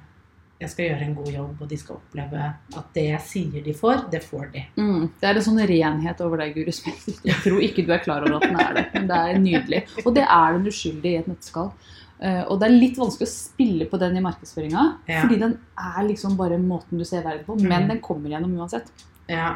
jeg 0.58 0.70
skal 0.72 0.88
gjøre 0.88 1.04
en 1.06 1.14
god 1.14 1.28
jobb, 1.30 1.60
og 1.62 1.68
de 1.70 1.76
skal 1.78 1.96
oppleve 2.00 2.46
at 2.80 2.88
det 2.96 3.04
jeg 3.12 3.20
sier 3.22 3.62
de 3.62 3.74
får, 3.78 4.00
det 4.10 4.22
får 4.26 4.48
de. 4.56 4.62
Mm. 4.76 5.04
Det 5.20 5.28
er 5.28 5.38
en 5.38 5.44
sånn 5.46 5.60
renhet 5.70 6.20
over 6.24 6.40
deg, 6.42 6.56
Guri, 6.56 6.72
som 6.74 6.92
Jeg 7.24 7.36
tror 7.44 7.60
ikke 7.62 7.84
du 7.86 7.92
er 7.94 8.02
klar 8.02 8.26
over 8.26 8.40
at 8.40 8.48
den 8.48 8.58
er 8.64 8.74
det. 8.80 8.86
Men 8.96 9.06
det 9.12 9.18
er 9.22 9.38
nydelig. 9.44 9.82
Og 10.04 10.10
det 10.18 10.24
er 10.26 10.56
den 10.58 10.66
uskyldige 10.72 11.12
i 11.14 11.20
et 11.22 11.28
nøtteskall. 11.30 11.70
Eh, 12.18 12.40
og 12.50 12.58
det 12.58 12.66
er 12.66 12.74
litt 12.74 12.98
vanskelig 12.98 13.28
å 13.28 13.30
spille 13.30 13.86
på 13.86 14.00
den 14.02 14.18
i 14.18 14.24
markedsføringa. 14.24 14.86
Ja. 15.06 15.20
Fordi 15.22 15.38
den 15.44 15.54
er 15.78 16.00
liksom 16.08 16.34
bare 16.40 16.58
måten 16.58 16.98
du 16.98 17.04
ser 17.06 17.22
verden 17.22 17.46
på. 17.46 17.54
Men 17.62 17.84
Mm. 17.84 17.88
den 17.94 18.00
kommer 18.02 18.28
gjennom 18.34 18.58
uansett. 18.58 18.90
Ja. 19.30 19.52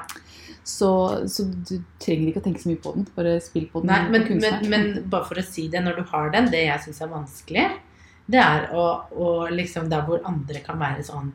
Så, 0.62 0.88
så 1.26 1.42
du 1.50 1.80
trenger 1.98 2.28
ikke 2.30 2.38
å 2.40 2.44
tenke 2.44 2.62
så 2.62 2.68
mye 2.70 2.78
på 2.84 2.92
den. 2.94 3.08
Bare 3.16 3.40
spill 3.42 3.66
på 3.72 3.82
den. 3.82 3.90
Nei, 3.90 4.04
men, 4.14 4.28
men, 4.38 4.68
men 4.70 5.08
bare 5.10 5.26
for 5.26 5.40
å 5.40 5.42
si 5.42 5.66
det, 5.72 5.82
når 5.82 5.96
du 5.98 6.02
har 6.12 6.30
den, 6.30 6.46
det 6.52 6.60
jeg 6.68 6.84
syns 6.84 7.02
er 7.02 7.10
vanskelig, 7.10 7.64
det 8.30 8.38
er 8.40 8.68
å, 8.76 8.84
å 9.18 9.30
liksom 9.50 9.88
Der 9.90 10.04
hvor 10.06 10.22
andre 10.28 10.62
kan 10.64 10.78
være 10.80 11.04
sånn 11.06 11.32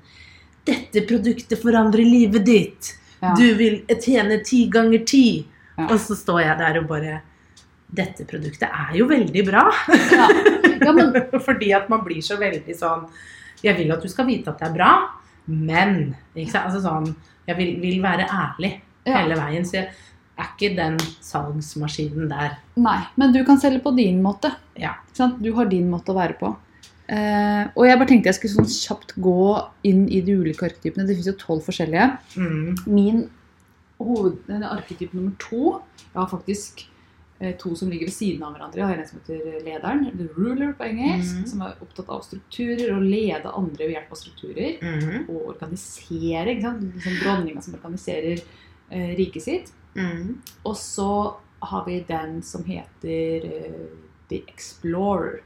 Dette 0.68 1.04
produktet 1.08 1.62
forandrer 1.62 2.04
livet 2.04 2.44
ditt. 2.46 2.90
Ja. 3.22 3.34
Du 3.38 3.46
vil 3.56 3.80
tjene 4.04 4.42
ti 4.44 4.66
ganger 4.72 5.06
ti. 5.08 5.46
Ja. 5.78 5.86
Og 5.88 6.00
så 6.04 6.18
står 6.18 6.42
jeg 6.44 6.58
der 6.60 6.80
og 6.82 6.90
bare 6.90 7.22
Dette 7.88 8.26
produktet 8.28 8.68
er 8.68 8.98
jo 9.00 9.08
veldig 9.08 9.44
bra. 9.48 9.64
ja. 10.12 10.28
men 10.92 11.14
Fordi 11.48 11.72
at 11.76 11.88
man 11.92 12.04
blir 12.04 12.24
så 12.26 12.40
veldig 12.40 12.76
sånn 12.76 13.06
Jeg 13.64 13.78
vil 13.80 13.96
at 13.96 14.04
du 14.04 14.12
skal 14.12 14.28
vite 14.28 14.52
at 14.52 14.60
det 14.60 14.68
er 14.68 14.76
bra, 14.76 14.92
men? 15.48 16.12
Altså 16.36 16.82
sånn, 16.84 17.08
Jeg 17.48 17.58
vil, 17.58 17.74
vil 17.82 18.04
være 18.04 18.28
ærlig 18.28 18.76
hele 19.08 19.40
veien. 19.40 19.66
Så 19.66 19.80
jeg 19.80 19.88
er 20.38 20.50
ikke 20.52 20.76
den 20.78 20.98
salgsmaskinen 21.24 22.28
der. 22.30 22.58
Nei, 22.78 23.00
men 23.18 23.32
du 23.34 23.40
kan 23.48 23.58
selge 23.62 23.80
på 23.86 23.94
din 23.98 24.20
måte. 24.22 24.52
Ja. 24.78 24.98
Ikke 25.08 25.24
sant? 25.24 25.40
Du 25.42 25.54
har 25.56 25.70
din 25.72 25.88
måte 25.90 26.12
å 26.14 26.18
være 26.20 26.36
på. 26.38 26.52
Eh, 27.08 27.64
og 27.72 27.86
jeg 27.88 28.00
bare 28.02 28.10
tenkte 28.10 28.28
jeg 28.28 28.38
skulle 28.42 28.58
sånn 28.58 28.68
kjapt 28.68 29.14
gå 29.24 29.40
inn 29.88 30.06
i 30.12 30.20
de 30.26 30.36
ulike 30.42 30.68
arketypene. 30.68 31.08
Det 31.08 31.16
finnes 31.16 31.32
jo 31.32 31.40
tolv 31.40 31.64
forskjellige. 31.68 32.10
Mm. 32.36 32.76
Min 32.92 33.24
hoved, 33.98 34.44
arketyp 34.52 35.16
nummer 35.18 35.34
to 35.42 35.80
Jeg 36.12 36.20
har 36.20 36.28
faktisk 36.30 36.84
eh, 37.40 37.56
to 37.58 37.74
som 37.76 37.90
ligger 37.90 38.10
ved 38.10 38.16
siden 38.18 38.44
av 38.44 38.54
hverandre. 38.54 38.82
Jeg 38.82 38.90
har 38.92 39.00
en 39.00 39.10
som 39.10 39.22
heter 39.22 39.64
lederen, 39.66 40.06
the 40.20 40.28
ruler 40.36 40.76
på 40.78 40.88
engelsk, 40.90 41.40
mm. 41.40 41.48
som 41.54 41.64
er 41.66 41.82
opptatt 41.86 42.12
av 42.12 42.24
strukturer 42.28 42.94
og 42.98 43.08
lede 43.08 43.56
andre 43.56 43.88
ved 43.88 43.96
hjelp 43.96 44.14
av 44.14 44.22
strukturer. 44.22 44.78
Mm. 44.84 45.28
Og 45.32 45.52
organisere. 45.56 46.54
ikke 46.54 46.68
sant? 46.68 46.88
Liksom 46.92 47.20
dronninga 47.24 47.64
som 47.64 47.80
organiserer 47.80 48.42
eh, 48.42 49.12
riket 49.20 49.48
sitt. 49.48 49.76
Mm. 49.98 50.42
Og 50.68 50.76
så 50.78 51.12
har 51.60 51.86
vi 51.88 52.02
den 52.08 52.42
som 52.46 52.68
heter 52.68 53.48
eh, 53.48 53.86
The 54.30 54.44
Explorer. 54.48 55.40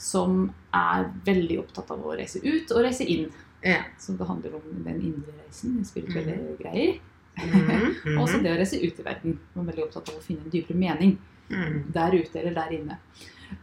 Som 0.00 0.46
er 0.74 1.10
veldig 1.26 1.58
opptatt 1.60 1.90
av 1.92 2.00
å 2.08 2.14
reise 2.16 2.40
ut 2.44 2.70
og 2.72 2.84
reise 2.86 3.04
inn. 3.04 3.26
Ja. 3.62 3.82
Så 4.00 4.14
det 4.16 4.26
handler 4.28 4.54
om 4.56 4.84
den 4.86 5.00
indre 5.10 5.34
reisen, 5.42 5.82
spirituelle 5.84 6.56
greier. 6.60 6.96
Mm. 7.40 7.90
Og 8.16 8.22
også 8.24 8.40
det 8.42 8.54
å 8.54 8.56
reise 8.58 8.80
ut 8.80 8.98
i 9.02 9.04
verden. 9.04 9.36
Man 9.54 9.66
er 9.66 9.72
veldig 9.74 9.84
opptatt 9.90 10.08
av 10.08 10.16
å 10.16 10.24
finne 10.24 10.46
en 10.46 10.54
dypere 10.56 10.78
mening 10.80 11.18
Mm. 11.50 11.90
der 11.90 12.12
ute 12.14 12.38
eller 12.38 12.54
der 12.54 12.70
inne. 12.76 12.96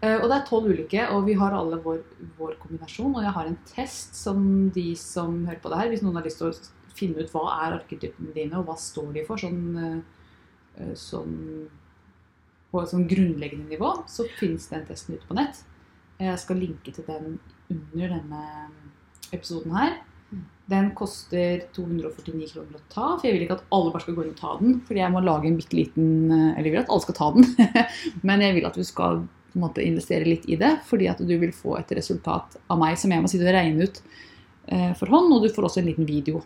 Eh, 0.04 0.18
Og 0.20 0.26
det 0.28 0.36
er 0.36 0.46
tolv 0.50 0.66
ulike, 0.68 1.06
og 1.16 1.22
vi 1.24 1.38
har 1.40 1.54
alle 1.56 1.78
vår, 1.80 2.02
vår 2.38 2.58
kombinasjon. 2.60 3.14
Og 3.16 3.24
jeg 3.24 3.32
har 3.32 3.46
en 3.48 3.56
test 3.70 4.14
som 4.20 4.42
de 4.76 4.90
som 5.00 5.46
hører 5.48 5.62
på 5.64 5.70
det 5.72 5.78
her, 5.80 5.88
hvis 5.94 6.02
noen 6.04 6.16
har 6.20 6.26
lyst 6.28 6.42
til 6.42 6.50
å 6.52 6.94
finne 6.98 7.24
ut 7.24 7.32
hva 7.32 7.46
er 7.64 7.78
arketypene 7.78 8.34
dine, 8.36 8.60
og 8.60 8.66
hva 8.68 8.76
står 8.76 9.14
de 9.16 9.24
for, 9.24 9.40
sånn, 9.40 10.04
eh, 10.82 10.92
sånn 11.00 11.70
på 12.74 12.82
et 12.84 12.90
sånn 12.92 13.08
grunnleggende 13.08 13.70
nivå, 13.72 13.94
så 14.12 14.28
finnes 14.36 14.68
den 14.68 14.84
testen 14.86 15.16
ute 15.16 15.26
på 15.30 15.40
nett. 15.40 15.64
Jeg 16.18 16.42
skal 16.42 16.62
linke 16.62 16.94
til 16.94 17.06
den 17.08 17.38
under 17.70 18.14
denne 18.16 18.44
episoden 19.36 19.76
her. 19.78 19.98
Mm. 20.32 20.44
Den 20.72 20.90
koster 20.98 21.64
249 21.76 22.50
kroner 22.52 22.80
å 22.80 22.86
ta, 22.92 23.08
for 23.16 23.28
jeg 23.28 23.36
vil 23.36 23.46
ikke 23.46 23.60
at 23.60 23.68
alle 23.76 23.94
bare 23.94 24.06
skal 24.06 24.18
gå 24.18 24.26
inn 24.26 24.34
og 24.34 24.42
ta 24.42 24.54
den. 24.62 24.78
Fordi 24.88 25.04
jeg 25.04 25.14
må 25.14 25.24
lage 25.24 25.50
en 25.50 25.58
bitte 25.60 25.78
liten 25.78 26.08
Eller 26.32 26.70
jeg 26.70 26.74
vil 26.74 26.84
at 26.84 26.94
alle 26.94 27.06
skal 27.06 27.20
ta 27.20 27.32
den, 27.38 27.50
men 28.28 28.46
jeg 28.46 28.58
vil 28.58 28.70
at 28.70 28.80
du 28.80 28.88
skal 28.88 29.24
på 29.48 29.60
en 29.60 29.64
måte 29.64 29.86
investere 29.86 30.28
litt 30.28 30.48
i 30.50 30.60
det. 30.60 30.74
Fordi 30.90 31.10
at 31.14 31.22
du 31.22 31.36
vil 31.38 31.56
få 31.56 31.78
et 31.80 31.96
resultat 32.00 32.60
av 32.68 32.82
meg 32.82 33.00
som 33.00 33.14
jeg 33.14 33.24
må 33.24 33.32
sitte 33.32 33.48
og 33.48 33.58
regne 33.58 33.88
ut 33.88 34.02
eh, 34.68 34.94
for 34.98 35.14
hånd. 35.14 35.34
Og 35.36 35.46
du 35.46 35.52
får 35.54 35.70
også 35.70 35.84
en 35.84 35.92
liten 35.92 36.10
video 36.10 36.44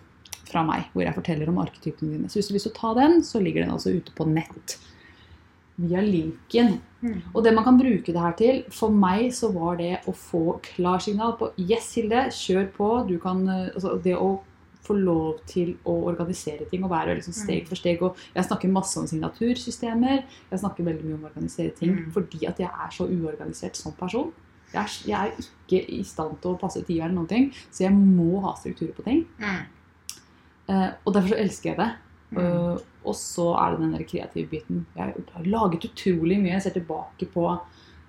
fra 0.51 0.65
meg 0.67 0.89
hvor 0.91 1.05
jeg 1.05 1.15
forteller 1.15 1.49
om 1.49 1.61
arketypene 1.63 2.17
dine. 2.17 2.29
Så 2.29 2.39
hvis 2.39 2.49
du 2.49 2.53
har 2.53 2.59
lyst 2.59 2.69
til 2.69 2.75
å 2.75 2.81
ta 2.81 2.95
den, 2.99 3.21
så 3.25 3.41
ligger 3.43 3.63
den 3.63 3.73
altså 3.73 3.93
ute 3.95 4.13
på 4.15 4.27
nett 4.27 4.77
via 5.81 6.03
linken. 6.05 6.77
Mm. 7.01 7.17
Og 7.33 7.43
det 7.43 7.53
man 7.57 7.65
kan 7.65 7.79
bruke 7.79 8.13
det 8.13 8.21
her 8.21 8.37
til, 8.37 8.61
for 8.73 8.93
meg 8.93 9.31
så 9.33 9.49
var 9.53 9.79
det 9.81 9.95
å 10.09 10.13
få 10.13 10.59
klarsignal 10.71 11.35
på 11.39 11.51
Yes, 11.57 11.89
Hilde, 11.97 12.27
kjør 12.35 12.69
på. 12.75 12.89
Du 13.09 13.17
kan, 13.21 13.41
eh, 13.49 13.71
altså 13.73 13.97
det 14.03 14.15
å 14.17 14.39
få 14.81 14.95
lov 14.97 15.41
til 15.49 15.75
å 15.85 15.93
organisere 16.09 16.65
ting 16.69 16.83
og 16.85 16.91
være 16.93 17.15
liksom 17.19 17.35
steg 17.37 17.67
for 17.69 17.77
steg. 17.77 18.01
Og 18.01 18.17
jeg 18.35 18.47
snakker 18.47 18.71
masse 18.73 18.97
om 18.97 19.07
signatursystemer. 19.09 20.23
Jeg 20.51 20.61
snakker 20.61 20.87
veldig 20.87 21.05
mye 21.05 21.17
om 21.19 21.25
å 21.25 21.29
organisere 21.29 21.75
ting 21.77 21.91
Mm. 21.95 22.11
fordi 22.11 22.47
at 22.47 22.57
jeg 22.59 22.69
er 22.69 22.89
så 22.91 23.05
uorganisert 23.05 23.75
som 23.75 23.93
person. 23.93 24.31
Jeg 24.73 24.81
er, 24.81 24.89
jeg 25.05 25.19
er 25.19 25.31
ikke 25.37 25.89
i 25.89 26.03
stand 26.03 26.41
til 26.41 26.51
å 26.51 26.59
passe 26.59 26.81
tida 26.83 27.03
eller 27.03 27.15
noen 27.15 27.27
ting, 27.27 27.53
så 27.71 27.83
jeg 27.83 27.93
må 27.93 28.41
ha 28.41 28.55
strukturer 28.55 28.93
på 28.93 29.03
ting. 29.03 29.25
Mm. 29.39 29.65
Uh, 30.69 30.91
og 31.05 31.13
derfor 31.13 31.27
så 31.29 31.39
elsker 31.43 31.69
jeg 31.69 31.77
det. 31.77 31.91
Mm. 32.31 32.37
Uh, 32.37 32.77
og 33.05 33.15
så 33.17 33.47
er 33.57 33.73
det 33.75 33.81
den 33.83 33.93
der 33.95 34.03
kreative 34.07 34.47
biten. 34.51 34.85
Jeg 34.95 35.13
har 35.33 35.47
laget 35.49 35.85
utrolig 35.89 36.37
mye. 36.41 36.53
Jeg 36.55 36.65
ser 36.67 36.75
tilbake 36.77 37.27
på 37.33 37.45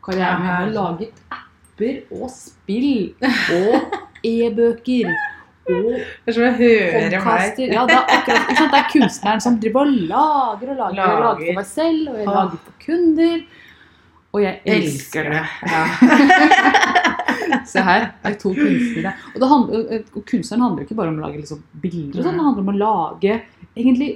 karrieren. 0.04 0.44
Jeg 0.44 0.56
har 0.58 0.72
laget 0.74 1.22
apper 1.32 2.02
og 2.18 2.30
spill 2.30 3.14
og 3.22 3.98
e-bøker 4.26 5.12
og 5.62 5.92
Det 5.94 6.32
er 6.32 6.34
som 6.34 6.42
hører 6.58 7.10
podcaster. 7.10 7.66
meg. 7.68 7.74
Ja, 7.76 7.82
det 7.86 7.94
er 7.94 8.14
akkurat? 8.16 8.48
Det 8.58 8.78
er 8.80 8.88
kunstneren 8.92 9.42
som 9.44 9.58
driver 9.62 9.84
og 9.86 9.92
lager 10.10 10.72
og 10.72 10.80
lager. 10.80 10.96
Jeg 10.98 11.20
lager 11.22 11.44
for 11.46 11.60
meg 11.60 11.68
selv, 11.70 12.08
og 12.10 12.16
jeg 12.18 12.26
lager 12.26 12.56
for 12.64 12.72
kunder. 12.86 13.44
Og 14.32 14.42
jeg 14.42 14.60
Elsker 14.64 15.28
elsker 15.28 15.30
det. 15.30 15.42
Ja. 15.68 15.82
Se 17.68 17.82
her, 17.84 18.06
det 18.24 18.30
er 18.32 18.36
to 18.40 18.50
kunstnere. 18.56 19.12
Og, 19.36 19.44
handler, 19.48 20.04
og 20.16 20.22
kunstneren 20.26 20.64
handler 20.64 20.86
ikke 20.86 20.96
bare 20.98 21.12
om 21.12 21.18
å 21.20 21.26
lage 21.26 21.42
liksom 21.42 21.62
bilder, 21.82 22.24
sånn, 22.24 22.38
det 22.40 22.46
handler 22.46 22.64
om 22.64 22.72
å 22.72 22.76
lage 22.80 23.34
egentlig 23.76 24.08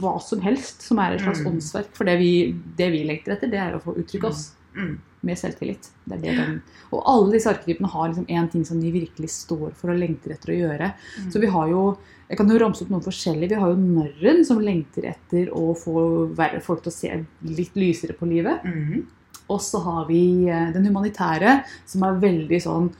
hva 0.00 0.16
som 0.22 0.40
helst 0.44 0.82
som 0.82 0.98
er 1.02 1.14
et 1.16 1.20
slags 1.24 1.40
Mm. 1.40 1.52
åndsverk. 1.54 1.90
For 1.96 2.04
det 2.04 2.18
vi, 2.18 2.52
det 2.76 2.90
vi 2.92 3.04
lengter 3.04 3.32
etter, 3.36 3.50
det 3.50 3.58
er 3.60 3.74
å 3.76 3.82
få 3.82 3.96
uttrykke 3.96 4.28
oss 4.28 4.52
Mm. 4.76 4.98
med 5.22 5.38
selvtillit. 5.38 5.88
Det 6.06 6.18
er 6.18 6.20
det 6.22 6.36
den, 6.36 6.62
og 6.92 7.02
alle 7.06 7.32
disse 7.32 7.48
arketypene 7.48 7.88
har 7.88 8.08
liksom 8.10 8.26
én 8.28 8.50
ting 8.52 8.64
som 8.64 8.78
de 8.80 8.92
virkelig 8.92 9.30
står 9.30 9.72
for 9.74 9.90
og 9.90 9.98
lengter 9.98 10.32
etter 10.34 10.52
å 10.52 10.58
gjøre. 10.60 10.92
Mm. 11.24 11.32
Så 11.32 11.40
vi 11.40 11.46
har 11.46 11.68
jo 11.68 11.96
jeg 12.28 12.38
kan 12.38 12.48
jo 12.50 12.58
ramse 12.58 12.82
opp 12.82 12.88
noen 12.90 13.04
forskjellige. 13.04 13.48
Vi 13.50 13.54
har 13.54 13.68
jo 13.70 13.76
narren, 13.76 14.44
som 14.44 14.58
lengter 14.58 15.04
etter 15.04 15.46
å 15.54 15.76
få 15.78 16.34
folk 16.60 16.82
til 16.82 16.90
å 16.90 16.92
se 16.92 17.24
litt 17.44 17.72
lysere 17.76 18.16
på 18.18 18.26
livet. 18.26 18.64
Mm. 18.64 19.04
Og 19.48 19.60
så 19.60 19.80
har 19.84 20.08
vi 20.08 20.48
eh, 20.48 20.72
den 20.72 20.86
humanitære, 20.86 21.64
som 21.86 22.02
er 22.02 22.18
veldig 22.20 22.60
sånn 22.62 22.90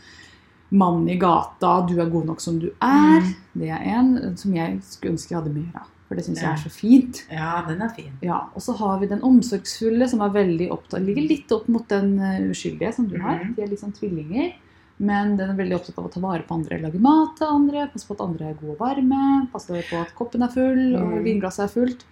Mann 0.71 1.09
i 1.09 1.17
gata, 1.17 1.87
du 1.87 2.00
er 2.00 2.09
god 2.11 2.26
nok 2.26 2.41
som 2.41 2.59
du 2.59 2.69
er. 2.83 3.21
Mm. 3.21 3.35
Det 3.55 3.69
er 3.71 3.83
en 3.99 4.37
som 4.37 4.53
jeg 4.55 4.81
skulle 4.83 5.12
ønske 5.15 5.31
jeg 5.31 5.38
hadde 5.38 5.55
mer 5.55 5.76
av. 5.83 5.87
For 6.06 6.14
det 6.14 6.25
syns 6.25 6.38
jeg 6.40 6.52
er 6.52 6.56
så 6.62 6.70
fint. 6.70 7.25
ja, 7.32 7.64
den 7.66 7.80
er 7.82 7.88
fin. 7.90 8.12
Ja, 8.22 8.44
Og 8.54 8.62
så 8.62 8.76
har 8.78 9.00
vi 9.00 9.06
den 9.10 9.22
omsorgsfulle, 9.26 10.06
som 10.08 10.20
er 10.22 10.30
veldig 10.30 10.68
opptatt, 10.70 11.02
ligger 11.02 11.26
litt 11.28 11.50
opp 11.52 11.66
mot 11.68 11.88
den 11.88 12.18
eh, 12.20 12.44
uskyldige 12.50 12.92
som 12.94 13.08
du 13.08 13.16
har. 13.18 13.40
Mhm. 13.42 13.54
De 13.56 13.62
er 13.62 13.66
litt 13.72 13.80
sånn 13.82 13.92
tvillinger. 13.96 14.52
Men 14.98 15.36
den 15.36 15.50
er 15.50 15.56
veldig 15.58 15.75
opptatt 15.76 15.98
av 15.98 16.06
å 16.06 16.12
ta 16.14 16.20
vare 16.20 16.42
på 16.46 16.54
andre, 16.54 16.78
lage 16.80 16.98
mat 16.98 17.34
til 17.36 17.46
andre, 17.46 17.88
passe 17.92 18.06
på 18.08 18.14
at 18.14 18.20
andre 18.25 18.46
er 18.48 18.54
gode 18.54 18.76
og 18.76 18.78
varme, 18.78 19.48
passe 19.52 19.66
på 19.90 20.00
at 20.00 20.14
koppen 20.16 20.42
er 20.42 20.48
full 20.48 20.94
og 20.96 21.10
Mhm. 21.18 21.25
vinglasset 21.25 21.64
er 21.66 21.68
fullt. 21.75 22.04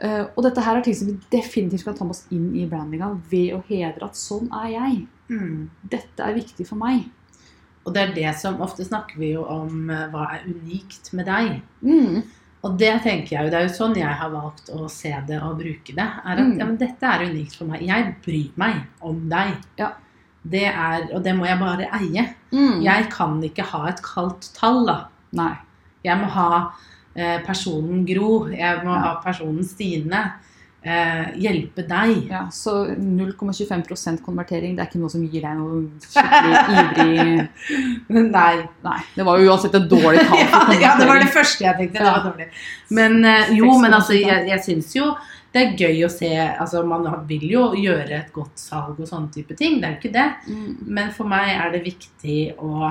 Eh, 0.00 0.24
og 0.36 0.42
dette 0.42 0.60
her 0.64 0.76
er 0.78 0.82
ting 0.82 0.94
som 0.94 1.06
vi 1.06 1.18
definitivt 1.30 1.84
kan 1.84 1.94
ta 1.94 2.04
med 2.04 2.10
oss 2.16 2.24
inn 2.32 2.56
i 2.56 2.66
brandinga 2.66 3.20
ved 3.30 3.52
å 3.54 3.62
hedre 3.68 4.02
at 4.02 4.14
sånn 4.14 4.48
er 4.64 4.70
jeg. 4.72 5.06
Mm. 5.30 5.68
Dette 5.88 6.18
er 6.26 6.34
viktig 6.34 6.66
for 6.66 6.74
meg. 6.76 7.04
Og 7.86 7.94
det 7.94 8.02
er 8.08 8.14
det 8.14 8.34
som 8.40 8.56
Ofte 8.60 8.84
snakker 8.84 9.16
vi 9.18 9.32
jo 9.34 9.44
om 9.44 9.88
eh, 9.90 10.08
hva 10.10 10.26
er 10.34 10.42
unikt 10.48 11.12
med 11.12 11.26
deg. 11.26 11.62
Mm. 11.84 12.22
Og 12.64 12.76
det 12.78 12.92
tenker 13.02 13.32
jeg 13.36 13.44
jo, 13.44 13.50
det 13.50 13.58
er 13.58 13.66
jo 13.66 13.74
sånn 13.74 13.96
jeg 13.98 14.06
har 14.20 14.30
valgt 14.30 14.68
å 14.70 14.88
se 14.90 15.10
det 15.26 15.40
og 15.42 15.56
bruke 15.58 15.94
det. 15.96 16.04
er 16.24 16.36
at 16.36 16.38
Mm. 16.38 16.58
ja, 16.58 16.64
men 16.64 16.76
Dette 16.78 17.02
er 17.02 17.24
unikt 17.26 17.56
for 17.56 17.64
meg. 17.66 17.80
Jeg 17.82 18.14
bryr 18.24 18.50
meg 18.56 18.76
om 19.00 19.28
deg. 19.28 19.56
Ja. 19.78 19.92
Det 20.44 20.64
er, 20.64 21.08
Og 21.14 21.22
det 21.24 21.34
må 21.36 21.44
jeg 21.46 21.58
bare 21.58 21.88
eie. 21.92 22.34
Mm. 22.52 22.82
Jeg 22.82 23.10
kan 23.10 23.40
ikke 23.42 23.64
ha 23.64 23.88
et 23.88 24.00
kaldt 24.02 24.52
tall. 24.54 24.86
da. 24.86 25.06
Nei. 25.32 25.56
Jeg 26.04 26.18
må 26.18 26.26
ha 26.30 26.72
eh, 27.16 27.40
personen 27.42 28.06
Gro. 28.06 28.46
Jeg 28.48 28.84
må 28.84 28.94
Ja. 28.94 29.00
ha 29.00 29.20
personen 29.24 29.64
Stine. 29.64 30.32
Eh, 30.82 31.26
hjelpe 31.38 31.84
deg. 31.86 32.24
Ja, 32.26 32.48
så 32.50 32.72
0,25% 32.98 34.18
konvertering, 34.26 34.72
det 34.74 34.82
er 34.82 34.88
ikke 34.88 34.98
noe 34.98 35.12
som 35.12 35.22
gir 35.22 35.44
deg 35.44 35.60
noe 35.60 35.84
skikkelig 36.02 36.56
ivrig 36.74 38.24
Nei. 38.32 38.64
Nei, 38.82 38.96
det 39.14 39.26
var 39.28 39.38
jo 39.38 39.52
uansett 39.52 39.76
et 39.78 39.86
dårlig 39.86 40.24
tall. 40.26 40.72
Ja, 40.82 40.96
det 40.98 41.06
var 41.06 41.22
det 41.22 41.30
første 41.30 41.68
jeg 41.68 41.78
tenkte. 41.78 42.00
Det 42.00 42.08
var 42.08 42.26
dårlig. 42.26 42.48
Men 42.98 43.20
eh, 43.22 43.54
jo, 43.60 43.70
men 43.78 43.94
altså, 43.94 44.18
jeg, 44.18 44.48
jeg 44.50 44.64
syns 44.66 44.90
jo 44.98 45.12
det 45.52 45.62
er 45.62 45.80
gøy 45.84 46.02
å 46.06 46.10
se 46.10 46.30
altså 46.32 46.80
Man 46.88 47.04
vil 47.28 47.44
jo 47.50 47.66
gjøre 47.76 48.16
et 48.16 48.30
godt 48.34 48.58
salg 48.58 48.98
og 48.98 49.06
sånne 49.06 49.30
type 49.34 49.54
ting. 49.54 49.78
Det 49.78 49.86
er 49.86 49.94
jo 49.94 50.00
ikke 50.00 50.14
det. 50.16 50.28
Mm. 50.48 50.70
Men 50.98 51.12
for 51.14 51.30
meg 51.30 51.52
er 51.52 51.76
det 51.76 51.84
viktig 51.86 52.38
å 52.58 52.90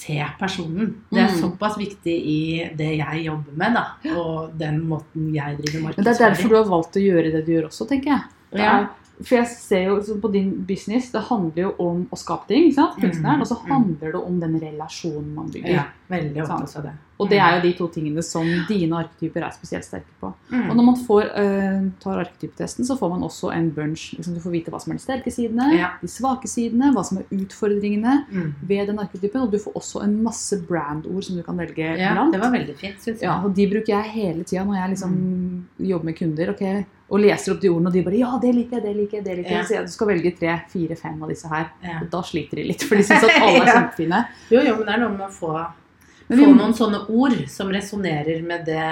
se 0.00 0.16
personen. 0.40 0.94
Det 1.12 1.20
er 1.20 1.28
Mm. 1.28 1.40
såpass 1.42 1.76
viktig 1.78 2.14
i 2.26 2.70
det 2.76 2.90
jeg 2.98 3.24
jobber 3.26 3.52
med, 3.56 3.74
da. 3.74 3.84
Og 4.16 4.56
den 4.58 4.80
måten 4.88 5.32
jeg 5.34 5.58
driver 5.60 5.80
markedsføring 5.88 6.04
det 6.04 6.20
er 6.20 6.30
derfor 6.30 6.48
du 6.48 6.56
har 6.56 6.70
valgt 6.72 6.96
å 6.96 7.04
gjøre 7.04 7.32
det 7.32 7.44
du 7.46 7.52
gjør 7.52 7.68
også, 7.68 7.88
tenker 7.88 8.10
jeg. 8.14 8.22
Det 8.52 8.60
Ja. 8.60 8.78
er, 8.80 8.88
for 9.22 9.36
jeg 9.36 9.46
ser 9.48 9.84
jo 9.84 10.16
på 10.20 10.32
din 10.32 10.64
business, 10.64 11.10
det 11.12 11.20
handler 11.28 11.62
jo 11.62 11.74
om 11.78 12.06
å 12.10 12.16
skape 12.16 12.46
ting, 12.48 12.68
ikke 12.70 12.74
sant? 12.74 12.96
kunstneren, 13.00 13.36
Mm, 13.36 13.40
og 13.42 13.46
så 13.46 13.56
mm. 13.60 13.70
handler 13.70 14.12
det 14.12 14.22
om 14.26 14.40
den 14.40 14.60
relasjonen 14.60 15.34
man 15.34 15.50
bygger. 15.50 15.74
Ja, 15.74 15.84
veldig 16.08 16.42
opptatt 16.42 16.76
av 16.76 16.82
det. 16.84 16.92
Og 17.20 17.28
det 17.28 17.36
er 17.38 17.56
jo 17.58 17.60
de 17.68 17.72
to 17.76 17.86
tingene 17.92 18.22
som 18.24 18.46
dine 18.66 18.96
arketyper 18.96 19.42
er 19.44 19.50
spesielt 19.52 19.84
sterke 19.84 20.08
på. 20.22 20.32
Mm. 20.50 20.70
Og 20.70 20.76
når 20.78 20.84
man 20.86 20.96
får, 20.96 21.24
uh, 21.36 21.90
tar 22.00 22.22
arketypetesten, 22.24 22.86
så 22.88 22.96
får 22.96 23.10
man 23.10 23.20
også 23.28 23.52
en 23.52 23.70
bunch. 23.76 24.14
Liksom, 24.16 24.32
du 24.34 24.40
får 24.40 24.50
vite 24.54 24.70
hva 24.72 24.80
som 24.80 24.92
er 24.92 24.96
de 24.96 25.02
sterke 25.04 25.30
sidene, 25.30 25.66
Ja. 25.76 25.90
de 26.00 26.08
svake 26.08 26.48
sidene, 26.48 26.94
hva 26.94 27.04
som 27.04 27.18
er 27.18 27.24
utfordringene 27.30 28.24
Mm. 28.32 28.54
ved 28.66 28.86
den 28.88 28.98
arketypen. 28.98 29.42
Og 29.42 29.50
du 29.50 29.58
får 29.58 29.72
også 29.74 30.02
en 30.02 30.22
masse 30.22 30.56
brandord 30.66 31.22
som 31.24 31.36
du 31.36 31.42
kan 31.42 31.58
velge 31.58 31.98
Ja, 31.98 32.14
blant. 32.14 32.32
det 32.32 32.40
var 32.40 32.50
veldig 32.52 32.76
fint, 32.76 32.96
synes 33.02 33.20
jeg. 33.20 33.28
Ja, 33.28 33.42
og 33.44 33.54
De 33.54 33.66
bruker 33.68 33.86
jeg 34.00 34.04
hele 34.14 34.44
tida 34.44 34.64
når 34.64 34.74
jeg 34.80 34.90
liksom 34.96 35.10
Mm. 35.12 35.64
jobber 35.78 36.04
med 36.04 36.16
kunder 36.16 36.48
ok, 36.50 36.86
og 37.10 37.18
leser 37.20 37.52
opp 37.52 37.60
de 37.60 37.68
ordene. 37.68 37.86
Og 37.90 37.92
de 37.92 38.02
bare 38.06 38.18
'ja, 38.20 38.38
det 38.42 38.54
liker 38.54 38.76
jeg', 38.76 38.82
det 38.84 38.96
liker 38.96 39.16
jeg. 39.18 39.24
det 39.24 39.36
liker 39.38 39.50
jeg. 39.50 39.66
Så 39.66 39.74
jeg, 39.74 39.86
du 39.86 39.90
skal 39.92 40.06
velge 40.08 40.30
tre, 40.38 40.60
fire, 40.70 40.96
fem 40.96 41.22
av 41.22 41.28
disse 41.28 41.48
her. 41.48 41.66
Og 42.02 42.10
da 42.10 42.20
sliter 42.22 42.56
de 42.56 42.64
litt, 42.70 42.82
for 42.82 42.94
de 42.96 43.02
syns 43.02 43.24
at 43.24 43.30
alle 43.42 43.64
er 43.64 43.72
kjempefine. 43.74 44.24
Jo, 44.50 44.60
jo, 44.62 44.76
men 44.76 44.86
det 44.86 44.94
er 44.94 45.00
noe 45.00 45.16
med 45.16 45.26
å 45.26 45.32
få 45.34 45.66
få 46.30 46.46
noen 46.54 46.72
sånne 46.72 47.08
ord 47.10 47.48
som 47.50 47.68
resonnerer 47.74 48.42
med 48.46 48.64
det, 48.64 48.84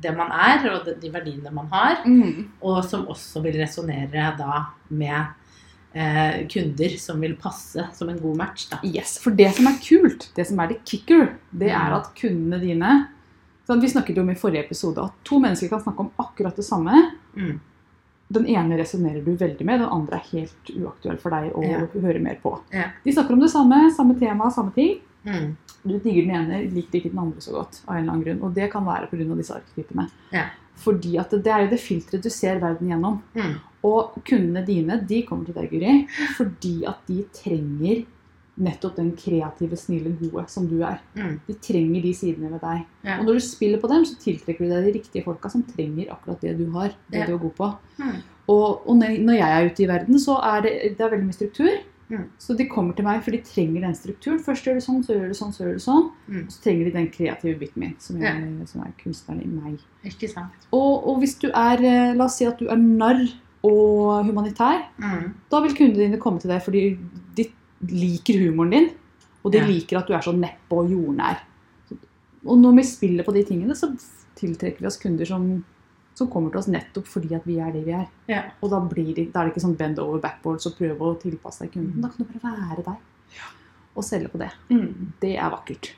det 0.00 0.16
man 0.16 0.30
er, 0.30 0.62
og 0.70 0.84
de, 0.86 0.94
de 1.02 1.10
verdiene 1.10 1.50
man 1.52 1.66
har, 1.72 1.96
Mm. 2.06 2.46
og 2.62 2.84
som 2.84 3.06
også 3.06 3.42
vil 3.42 3.58
resonnere 3.58 4.36
da 4.38 4.66
med 4.90 5.26
eh, 5.92 6.46
kunder 6.46 6.96
som 6.96 7.20
vil 7.20 7.34
passe 7.34 7.82
som 7.92 8.08
en 8.08 8.18
god 8.22 8.36
match. 8.36 8.68
Da. 8.70 8.78
Yes, 8.84 9.18
For 9.18 9.30
det 9.34 9.52
som 9.56 9.66
er 9.66 9.80
kult, 9.82 10.28
det 10.36 10.46
som 10.46 10.60
er 10.60 10.68
the 10.68 10.78
kicker, 10.86 11.32
det 11.52 11.70
er 11.72 11.90
Mm. 11.90 11.96
at 11.98 12.14
kundene 12.14 12.60
dine 12.60 13.08
sånn, 13.70 13.80
Vi 13.82 13.88
snakket 13.92 14.16
jo 14.18 14.22
om 14.22 14.30
i 14.30 14.38
forrige 14.38 14.64
episode 14.66 14.98
at 15.04 15.12
to 15.24 15.38
mennesker 15.40 15.68
kan 15.72 15.82
snakke 15.84 16.00
om 16.06 16.10
akkurat 16.18 16.56
det 16.56 16.64
samme. 16.66 17.10
Mm. 17.36 17.58
Den 18.30 18.46
ene 18.46 18.76
resonnerer 18.78 19.24
du 19.24 19.32
veldig 19.36 19.64
med, 19.66 19.80
den 19.80 19.88
andre 19.90 20.20
er 20.20 20.28
helt 20.30 20.70
uaktuell 20.76 21.18
for 21.18 21.30
deg 21.34 21.52
å 21.52 21.62
Ja. 21.66 21.80
høre 22.00 22.20
mer 22.22 22.36
på. 22.42 22.52
Ja. 22.72 22.90
De 23.04 23.12
snakker 23.12 23.32
om 23.34 23.40
det 23.40 23.50
samme, 23.50 23.90
samme 23.94 24.18
tema, 24.18 24.50
samme 24.50 24.72
ting. 24.74 25.00
Mm. 25.26 25.56
Du 25.84 25.98
digger 25.98 26.26
den 26.26 26.30
ene, 26.36 26.70
liker 26.70 27.00
ikke 27.00 27.10
den 27.10 27.18
andre 27.18 27.40
så 27.40 27.52
godt. 27.52 27.80
av 27.88 27.96
en 27.96 28.02
eller 28.04 28.12
annen 28.12 28.24
grunn. 28.24 28.42
Og 28.42 28.54
det 28.54 28.70
kan 28.70 28.84
være 28.84 29.08
pga. 29.10 29.36
disse 29.36 29.54
arketypene. 29.54 30.08
Ja. 30.32 30.44
Fordi 30.76 31.18
at 31.18 31.30
det, 31.30 31.42
det 31.44 31.52
er 31.52 31.64
jo 31.64 31.70
det 31.70 31.80
filteret 31.80 32.22
du 32.22 32.30
ser 32.30 32.58
verden 32.60 32.88
gjennom. 32.88 33.20
Mm. 33.34 33.56
Og 33.84 34.14
kundene 34.24 34.64
dine 34.64 35.06
de 35.06 35.22
kommer 35.26 35.44
til 35.46 35.54
deg, 35.54 35.70
Guri, 35.70 36.06
fordi 36.36 36.84
at 36.86 36.98
de 37.06 37.24
trenger 37.32 38.04
nettopp 38.60 38.96
den 39.00 39.12
kreative, 39.16 39.76
snille, 39.80 40.12
gode 40.20 40.44
som 40.52 40.66
du 40.68 40.80
er. 40.86 40.98
Mm. 41.16 41.38
De 41.46 41.54
trenger 41.64 42.02
de 42.04 42.12
sidene 42.14 42.50
ved 42.52 42.60
deg. 42.60 42.82
Ja. 43.06 43.18
Og 43.18 43.24
når 43.26 43.38
du 43.40 43.44
spiller 43.46 43.80
på 43.80 43.88
dem, 43.92 44.04
så 44.04 44.18
tiltrekker 44.20 44.64
du 44.66 44.70
deg 44.74 44.84
de 44.88 44.96
riktige 44.98 45.24
folka 45.24 45.48
som 45.52 45.62
trenger 45.64 46.10
akkurat 46.14 46.40
det 46.44 46.56
du 46.58 46.66
har. 46.74 46.92
Det 47.10 47.20
Ja. 47.22 47.26
du 47.26 47.34
er 47.34 47.38
god 47.46 47.54
på. 47.56 47.70
Mm. 47.98 48.18
Og, 48.50 48.88
og 48.88 48.96
når 48.98 49.36
jeg 49.38 49.48
er 49.48 49.70
ute 49.70 49.82
i 49.84 49.88
verden, 49.88 50.18
så 50.18 50.36
er 50.42 50.60
det, 50.66 50.72
det 50.98 51.00
er 51.06 51.10
veldig 51.14 51.26
mye 51.26 51.38
struktur. 51.38 51.80
Mm. 52.10 52.24
Så 52.42 52.56
de 52.58 52.64
kommer 52.66 52.92
til 52.98 53.04
meg, 53.06 53.20
for 53.22 53.30
de 53.30 53.38
trenger 53.46 53.80
den 53.86 53.94
strukturen. 53.94 54.40
Først 54.42 54.64
gjør 54.66 54.74
du 54.74 54.80
sånn, 54.82 55.04
så 55.06 55.14
gjør 55.14 55.28
du 55.30 55.34
sånn, 55.38 55.52
så 55.54 55.62
gjør 55.62 55.76
du 55.78 55.84
sånn. 55.84 56.08
Mm. 56.26 56.40
Og 56.42 56.50
så 56.50 56.62
trenger 56.64 56.84
de 56.88 56.94
den 56.96 57.06
kreative 57.14 57.58
biten 57.60 57.78
min, 57.84 57.94
som, 58.02 58.18
jeg, 58.20 58.66
som 58.66 58.80
er 58.82 58.90
kunstneren 58.98 59.44
i 59.44 59.46
meg. 59.46 59.78
Ikke 60.04 60.28
sant. 60.32 60.66
Og, 60.74 61.06
og 61.06 61.20
hvis 61.22 61.36
du 61.38 61.46
er 61.54 61.78
eh, 61.86 62.10
La 62.18 62.24
oss 62.26 62.40
si 62.40 62.48
at 62.50 62.58
du 62.58 62.66
er 62.66 62.76
narr 62.82 63.22
og 63.62 64.24
humanitær, 64.26 64.86
Mm. 64.98 65.34
da 65.52 65.60
vil 65.60 65.74
kundene 65.76 66.06
dine 66.08 66.18
komme 66.18 66.40
til 66.40 66.50
deg 66.50 66.62
fordi 66.64 66.82
de 67.36 67.44
liker 67.88 68.38
humoren 68.44 68.70
din, 68.70 68.90
og 69.44 69.52
de 69.52 69.58
Ja. 69.58 69.66
liker 69.66 69.98
at 69.98 70.06
du 70.06 70.12
er 70.14 70.20
så 70.20 70.32
neppe 70.36 70.72
og 70.76 70.90
jordnær. 70.90 71.40
Og 72.46 72.58
når 72.58 72.76
vi 72.76 72.82
spiller 72.84 73.24
på 73.24 73.32
de 73.32 73.42
tingene, 73.44 73.74
så 73.76 73.88
tiltrekker 74.36 74.80
vi 74.80 74.86
oss 74.86 74.96
kunder 74.98 75.26
som, 75.26 75.64
som 76.14 76.28
kommer 76.28 76.50
til 76.50 76.58
oss 76.58 76.68
nettopp 76.68 77.06
fordi 77.06 77.34
at 77.34 77.44
vi 77.46 77.58
er 77.58 77.72
det 77.72 77.84
vi 77.84 77.92
er. 77.92 78.06
Ja. 78.28 78.42
Og 78.62 78.70
da, 78.70 78.80
blir 78.80 79.14
de, 79.14 79.26
da 79.30 79.40
er 79.42 79.44
det 79.48 79.54
ikke 79.54 79.64
sånn 79.66 79.76
bend 79.76 79.98
over 79.98 80.20
backboards 80.20 80.66
og 80.66 80.76
prøve 80.78 80.98
å 81.00 81.18
tilpasse 81.20 81.60
deg 81.60 81.72
kunden. 81.72 82.00
Da 82.00 82.08
kan 82.08 82.26
du 82.26 82.38
bare 82.38 82.56
være 82.56 82.84
deg 82.84 82.96
og 83.96 84.04
selge 84.04 84.28
på 84.32 84.38
det. 84.38 84.50
Mm. 84.70 85.12
Det 85.20 85.36
er 85.36 85.50
vakkert. 85.50 85.90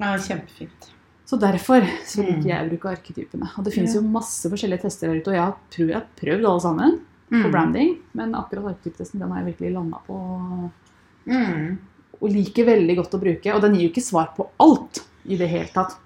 Ja, 0.00 0.16
kjempefint. 0.16 0.90
Så 1.28 1.38
derfor 1.38 1.80
så 2.04 2.22
liker 2.24 2.40
Mm. 2.40 2.46
jeg 2.46 2.66
å 2.66 2.70
bruke 2.70 2.96
arketypene. 2.96 3.50
Og 3.58 3.64
det 3.64 3.72
finnes 3.74 3.94
Ja. 3.94 4.00
jo 4.00 4.08
masse 4.08 4.48
forskjellige 4.48 4.80
tester 4.82 5.08
der 5.08 5.20
ute, 5.20 5.28
og 5.28 5.34
jeg 5.34 5.44
har 5.44 5.56
prøvd, 5.70 5.88
jeg 5.88 5.94
har 5.94 6.06
prøvd 6.16 6.44
alle 6.48 6.60
sammen 6.60 7.00
på 7.30 7.44
Mm. 7.44 7.50
branding, 7.52 7.98
men 8.14 8.32
akkurat 8.32 8.64
arketyptesten 8.74 9.18
den 9.20 9.30
har 9.30 9.44
jeg 9.44 9.54
virkelig 9.54 9.72
landa 9.74 9.98
på 10.06 10.70
Mm. 11.28 11.78
og 12.18 12.32
liker 12.34 12.66
veldig 12.66 12.96
godt 12.98 13.14
å 13.14 13.20
bruke. 13.22 13.54
Og 13.54 13.62
den 13.62 13.76
gir 13.76 13.86
jo 13.86 13.92
ikke 13.92 14.02
svar 14.02 14.32
på 14.34 14.48
alt 14.64 15.02
i 15.28 15.36
det 15.38 15.48
hele 15.52 15.68
tatt, 15.70 15.98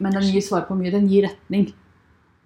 men 0.00 0.16
den 0.16 0.26
gir 0.26 0.42
svar 0.42 0.64
på 0.66 0.74
mye. 0.78 0.92
Den 0.94 1.08
gir 1.10 1.28
retning. 1.28 1.68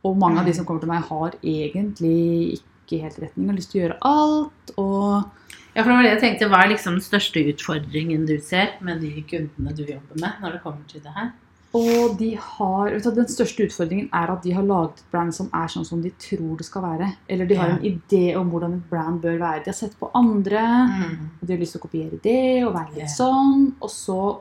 Og 0.04 0.18
mange 0.20 0.42
av 0.42 0.48
de 0.48 0.52
som 0.56 0.66
kommer 0.68 0.82
til 0.82 0.90
meg, 0.90 1.06
har 1.08 1.36
egentlig 1.40 2.58
ikke 2.58 3.00
helt 3.06 3.22
retning 3.22 3.48
og 3.48 3.56
lyst 3.56 3.70
til 3.72 3.80
å 3.80 3.84
gjøre 3.86 4.00
alt. 4.10 4.74
Og 4.76 5.30
Ja, 5.74 5.82
for 5.82 5.90
det 5.90 5.94
var 5.96 6.04
det 6.06 6.10
jeg 6.12 6.20
tenkte. 6.22 6.48
Hva 6.52 6.60
er 6.62 6.68
liksom 6.70 7.00
den 7.00 7.02
største 7.02 7.40
utfordringen 7.50 8.28
du 8.28 8.36
ser 8.38 8.76
med 8.84 9.00
de 9.02 9.24
kundene 9.26 9.72
du 9.74 9.82
jobber 9.82 10.20
med, 10.20 10.36
når 10.42 10.52
det 10.54 10.60
kommer 10.62 10.84
til 10.86 11.02
det 11.02 11.14
her? 11.16 11.32
Og 11.74 12.16
de 12.18 12.36
har, 12.38 12.90
du, 13.02 13.10
Den 13.10 13.26
største 13.26 13.64
utfordringen 13.66 14.08
er 14.12 14.30
at 14.30 14.42
de 14.44 14.52
har 14.54 14.62
laget 14.62 14.98
et 15.00 15.10
brand 15.10 15.34
som 15.34 15.48
er 15.52 15.66
sånn 15.66 15.84
som 15.84 16.00
de 16.02 16.10
tror 16.10 16.56
det 16.56 16.66
skal 16.66 16.82
være. 16.82 17.08
Eller 17.28 17.46
de 17.46 17.54
har 17.58 17.68
Ja. 17.68 17.74
en 17.76 17.82
idé 17.82 18.36
om 18.36 18.50
hvordan 18.50 18.74
et 18.76 18.90
brand 18.90 19.20
bør 19.20 19.38
være. 19.38 19.64
De 19.64 19.70
har 19.70 19.74
sett 19.74 19.98
på 19.98 20.10
andre, 20.14 20.60
Mm. 20.88 21.30
og 21.42 21.46
de 21.48 21.52
har 21.52 21.60
lyst 21.60 21.72
til 21.72 21.80
å 21.80 21.88
kopiere 21.88 22.20
det 22.22 22.64
og 22.64 22.74
være 22.74 22.88
litt 22.94 22.98
yeah. 22.98 23.08
sånn. 23.18 23.72
Og 23.82 23.90
så 23.90 24.40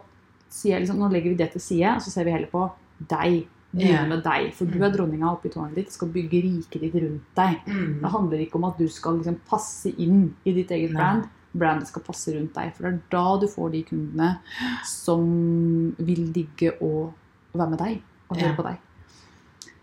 sier 0.49 0.77
jeg 0.77 0.81
liksom, 0.87 0.99
nå 0.99 1.09
legger 1.11 1.29
vi 1.31 1.35
det 1.35 1.51
til 1.53 1.61
side, 1.61 1.95
og 1.95 2.01
så 2.01 2.11
ser 2.11 2.23
vi 2.25 2.31
heller 2.31 2.51
på 2.51 2.71
deg. 3.07 3.47
Begynner 3.75 4.03
Ja. 4.03 4.05
med 4.05 4.23
deg, 4.23 4.53
For 4.53 4.65
du 4.65 4.77
Mm. 4.77 4.83
er 4.83 4.91
dronninga 4.91 5.31
oppi 5.33 5.49
tårnet 5.49 5.73
ditt, 5.75 5.91
skal 5.91 6.07
bygge 6.09 6.43
riket 6.43 6.81
ditt 6.81 6.93
rundt 6.93 7.21
deg. 7.35 7.57
Mm. 7.65 8.01
Det 8.01 8.11
handler 8.11 8.37
ikke 8.45 8.55
om 8.57 8.65
at 8.65 8.77
du 8.77 8.87
skal 8.87 9.17
liksom 9.17 9.37
passe 9.49 9.87
inn 9.97 10.35
i 10.45 10.51
ditt 10.53 10.69
eget 10.69 10.91
Nei. 10.91 10.99
brand. 11.01 11.23
Brandet 11.57 11.87
skal 11.87 12.03
passe 12.03 12.27
rundt 12.35 12.53
deg. 12.53 12.73
For 12.75 12.83
det 12.83 12.93
er 12.93 13.01
da 13.09 13.37
du 13.39 13.47
får 13.47 13.71
de 13.71 13.83
kundene 13.83 14.37
som 14.83 15.95
vil 15.99 16.31
digge 16.31 16.73
å 17.53 17.61
være 17.61 17.69
med 17.69 17.79
deg 17.79 18.01
og 18.29 18.37
høre 18.37 18.49
Ja. 18.49 18.55
på 18.57 18.63
deg. 18.63 18.77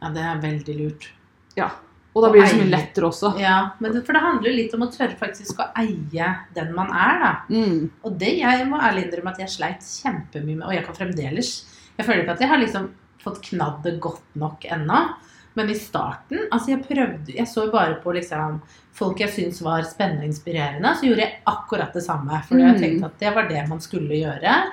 Ja, 0.00 0.08
det 0.10 0.22
er 0.24 0.40
veldig 0.42 0.76
lurt. 0.80 1.08
Ja. 1.56 1.70
Og 2.16 2.24
da 2.24 2.30
blir 2.32 2.42
det 2.42 2.50
så 2.50 2.56
mye 2.58 2.70
lettere 2.72 3.06
også. 3.06 3.38
Ja, 3.38 3.70
men 3.78 3.92
det, 3.92 4.04
For 4.04 4.12
det 4.12 4.22
handler 4.22 4.50
jo 4.50 4.56
litt 4.56 4.72
om 4.74 4.82
å 4.82 4.90
tørre 4.90 5.16
faktisk 5.16 5.60
å 5.62 5.68
eie 5.78 6.30
den 6.56 6.72
man 6.74 6.88
er, 6.90 7.20
da. 7.20 7.32
Mm. 7.48 7.90
Og 8.02 8.18
det 8.18 8.32
jeg 8.40 8.66
må 8.66 8.80
ærlig 8.80 9.04
innrømme 9.06 9.30
at 9.30 9.38
jeg 9.38 9.48
sleit 9.48 9.80
kjempemye 9.86 10.56
med, 10.56 10.66
og 10.66 10.72
jeg 10.74 10.84
kan 10.86 10.94
fremdeles 10.94 11.52
Jeg 11.98 12.06
føler 12.06 12.22
ikke 12.24 12.32
at 12.32 12.40
jeg 12.40 12.48
har 12.48 12.58
liksom 12.58 12.88
fått 13.20 13.42
knadd 13.42 13.82
det 13.84 14.00
godt 14.00 14.22
nok 14.34 14.64
ennå. 14.64 15.14
Men 15.54 15.68
i 15.68 15.74
starten 15.74 16.48
altså 16.50 16.68
Jeg 16.72 16.84
prøvde, 16.88 17.34
jeg 17.34 17.46
så 17.46 17.66
jo 17.66 17.70
bare 17.72 18.00
på 18.02 18.12
liksom 18.14 18.60
folk 18.92 19.18
jeg 19.20 19.28
syntes 19.30 19.60
var 19.62 19.82
spennende 19.82 20.22
og 20.24 20.30
inspirerende, 20.32 20.96
så 20.96 21.06
gjorde 21.06 21.20
jeg 21.26 21.38
akkurat 21.46 21.92
det 21.92 22.02
samme. 22.02 22.42
For 22.48 22.56
jeg 22.58 22.74
Mm. 22.74 22.80
tenkte 22.80 23.04
at 23.06 23.18
det 23.20 23.34
var 23.34 23.48
det 23.48 23.68
man 23.68 23.78
skulle 23.80 24.08
gjøre 24.10 24.72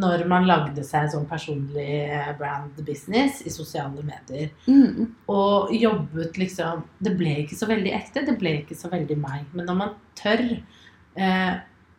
når 0.00 0.24
man 0.30 0.46
lagde 0.48 0.82
seg 0.86 1.10
sånn 1.12 1.26
personlig 1.30 2.08
brand 2.38 2.74
business 2.86 3.42
i 3.46 3.52
sosiale 3.52 4.02
medier. 4.02 4.50
Mm. 4.66 5.12
Og 5.30 5.74
jobbet 5.74 6.40
liksom 6.40 6.82
Det 6.98 7.14
ble 7.18 7.36
ikke 7.44 7.58
så 7.58 7.68
veldig 7.70 7.92
ekte, 7.94 8.24
det 8.26 8.38
ble 8.40 8.58
ikke 8.62 8.78
så 8.78 8.90
veldig 8.92 9.18
meg. 9.20 9.46
Men 9.54 9.70
når 9.70 9.78
man 9.78 9.94
tør 10.18 10.42
eh, 10.50 11.54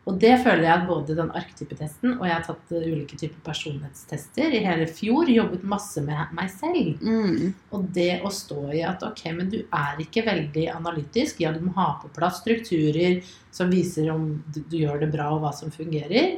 Og 0.06 0.20
det 0.22 0.34
føler 0.44 0.66
jeg 0.68 0.74
at 0.74 0.84
både 0.86 1.16
den 1.18 1.32
arketypetesten 1.40 2.12
og 2.18 2.26
jeg 2.28 2.34
har 2.36 2.44
tatt 2.46 2.76
eh, 2.76 2.84
ulike 2.92 3.16
typer 3.18 3.40
personlighetstester 3.48 4.54
i 4.54 4.62
hele 4.62 4.86
fjor, 4.86 5.32
jobbet 5.32 5.64
masse 5.66 6.04
med 6.04 6.36
meg 6.36 6.52
selv. 6.52 7.00
Mm. 7.00 7.56
Og 7.74 7.88
det 7.96 8.20
å 8.22 8.30
stå 8.30 8.60
i 8.76 8.84
at 8.86 9.02
ok, 9.08 9.24
men 9.40 9.50
du 9.50 9.62
er 9.64 10.04
ikke 10.04 10.28
veldig 10.28 10.68
analytisk. 10.76 11.40
Ja, 11.42 11.56
du 11.56 11.64
må 11.64 11.74
ha 11.80 11.94
på 12.04 12.12
plass 12.14 12.44
strukturer 12.44 13.22
som 13.50 13.72
viser 13.72 14.12
om 14.12 14.34
du, 14.52 14.60
du 14.68 14.78
gjør 14.84 15.00
det 15.02 15.10
bra 15.16 15.32
og 15.32 15.42
hva 15.42 15.56
som 15.56 15.74
fungerer. 15.74 16.36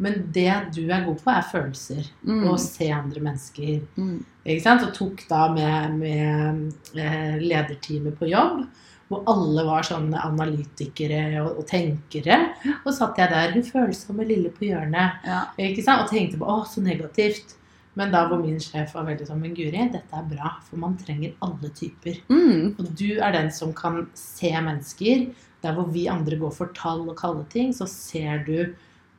Men 0.00 0.22
det 0.32 0.48
du 0.74 0.82
er 0.88 1.04
god 1.04 1.18
på, 1.20 1.30
er 1.32 1.48
følelser. 1.50 2.06
Mm. 2.24 2.44
Og 2.48 2.56
se 2.62 2.88
andre 2.94 3.20
mennesker. 3.20 3.82
Mm. 4.00 4.22
Ikke 4.48 4.64
sant? 4.64 4.86
Og 4.86 4.94
tok 4.96 5.26
da 5.28 5.42
med, 5.52 5.98
med 6.00 6.96
eh, 6.96 7.36
lederteamet 7.42 8.16
på 8.16 8.30
jobb, 8.30 8.62
hvor 9.10 9.26
alle 9.28 9.64
var 9.66 9.84
sånne 9.84 10.22
analytikere 10.22 11.42
og, 11.42 11.60
og 11.60 11.68
tenkere. 11.68 12.38
Og 12.84 12.92
satt 12.96 13.18
jeg 13.20 13.32
der, 13.32 13.52
hun 13.56 13.66
følsomme 13.66 14.24
lille 14.28 14.52
på 14.54 14.68
hjørnet, 14.70 15.20
Ja. 15.26 15.42
ikke 15.60 15.84
sant? 15.84 16.06
og 16.06 16.12
tenkte 16.14 16.40
på 16.40 16.48
å, 16.48 16.62
så 16.64 16.82
negativt. 16.84 17.56
Men 17.98 18.12
da 18.14 18.22
hvor 18.30 18.38
min 18.40 18.60
sjef 18.62 18.92
var 18.94 19.08
veldig 19.08 19.26
sånn 19.26 19.40
Men 19.42 19.54
Guri, 19.56 19.82
dette 19.92 20.16
er 20.16 20.28
bra, 20.30 20.52
for 20.64 20.78
man 20.80 20.94
trenger 21.00 21.34
alle 21.44 21.72
typer. 21.76 22.20
Mm. 22.30 22.76
Og 22.78 22.86
du 22.96 23.18
er 23.18 23.34
den 23.34 23.50
som 23.52 23.74
kan 23.76 24.04
se 24.16 24.52
mennesker. 24.54 25.26
Der 25.60 25.74
hvor 25.76 25.90
vi 25.92 26.06
andre 26.08 26.38
går 26.40 26.54
for 26.56 26.70
tall 26.72 27.02
og 27.10 27.18
kalde 27.18 27.42
ting, 27.52 27.74
så 27.76 27.84
ser 27.90 28.46
du 28.46 28.70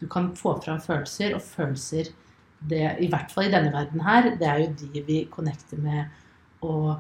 Du 0.02 0.08
kan 0.10 0.32
få 0.36 0.56
fram 0.66 0.82
følelser, 0.82 1.36
og 1.38 1.42
følelser 1.46 2.10
det, 2.70 2.82
I 3.00 3.10
hvert 3.10 3.32
fall 3.34 3.48
i 3.48 3.54
denne 3.54 3.72
verden 3.74 4.02
her, 4.06 4.34
det 4.38 4.48
er 4.48 4.60
jo 4.62 4.74
de 4.80 5.04
vi 5.06 5.22
connecter 5.32 5.78
med. 5.82 6.10
Og 6.62 7.00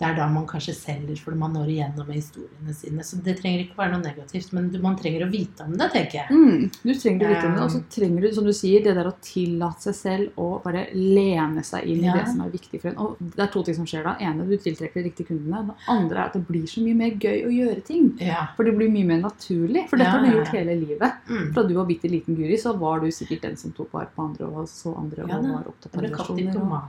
det 0.00 0.06
er 0.08 0.14
da 0.16 0.26
man 0.32 0.46
kanskje 0.48 0.72
selger, 0.72 1.18
for 1.20 1.36
man 1.36 1.52
når 1.52 1.68
igjennom 1.74 2.06
med 2.08 2.16
historiene 2.16 2.72
sine. 2.72 3.04
Så 3.04 3.18
det 3.20 3.34
trenger 3.36 3.66
ikke 3.66 3.76
være 3.76 3.92
noe 3.92 4.00
negativt, 4.06 4.52
men 4.56 4.70
man 4.80 4.94
trenger 4.96 5.26
å 5.26 5.28
vite 5.30 5.66
om 5.66 5.74
det, 5.76 5.90
tenker 5.92 6.16
jeg. 6.22 6.28
Mm. 6.32 6.70
Du 6.80 6.92
trenger 6.96 7.26
å 7.26 7.32
vite 7.34 7.48
om 7.50 7.56
det, 7.58 7.64
og 7.66 7.74
så 7.74 7.80
trenger 7.92 8.24
du, 8.24 8.28
som 8.32 8.46
du 8.48 8.52
sier, 8.56 8.80
det 8.86 8.94
der 8.96 9.10
å 9.10 9.12
tillate 9.20 9.90
seg 9.90 9.98
selv 9.98 10.40
å 10.40 10.46
bare 10.64 10.86
lene 10.96 11.60
seg 11.68 11.84
inn 11.84 12.00
Ja. 12.06 12.14
i 12.14 12.18
det 12.22 12.28
som 12.32 12.40
er 12.46 12.54
viktig 12.54 12.80
for 12.80 12.88
en. 12.94 12.96
Og 13.04 13.16
det 13.20 13.44
er 13.44 13.52
to 13.52 13.62
ting 13.68 13.76
som 13.76 13.84
skjer 13.92 14.04
da. 14.08 14.16
ene, 14.24 14.48
du 14.48 14.56
tiltrekker 14.56 15.02
de 15.02 15.10
riktige 15.10 15.26
kundene. 15.34 15.66
Det 15.68 15.76
andre 15.92 16.16
er 16.16 16.24
at 16.30 16.32
det 16.38 16.46
blir 16.48 16.64
så 16.66 16.80
mye 16.80 16.96
mer 16.96 17.10
gøy 17.20 17.44
å 17.44 17.52
gjøre 17.52 17.84
ting. 17.84 18.08
Ja. 18.24 18.46
For 18.56 18.64
det 18.64 18.72
blir 18.80 18.88
mye 18.88 19.04
mer 19.12 19.20
naturlig. 19.28 19.84
For 19.90 20.00
dette 20.00 20.08
Ja, 20.08 20.16
har 20.16 20.24
du 20.24 20.32
gjort 20.38 20.54
ja. 20.54 20.60
hele 20.64 20.78
livet. 20.80 21.12
Mm. 21.28 21.52
Fra 21.52 21.62
du 21.68 21.74
var 21.76 21.84
bitte 21.92 22.08
liten 22.08 22.34
Guri, 22.40 22.56
så 22.56 22.72
var 22.78 23.00
du 23.04 23.10
sikkert 23.12 23.42
den 23.42 23.56
som 23.60 23.72
tok 23.76 23.92
vare 23.92 24.08
på 24.16 24.24
andre 24.24 24.48
og 24.48 24.64
så 24.66 24.96
andre 24.96 25.24
og 25.28 25.28
var 25.44 25.68
opptatt 25.68 25.94
av 25.94 26.02
relasjoner. 26.08 26.88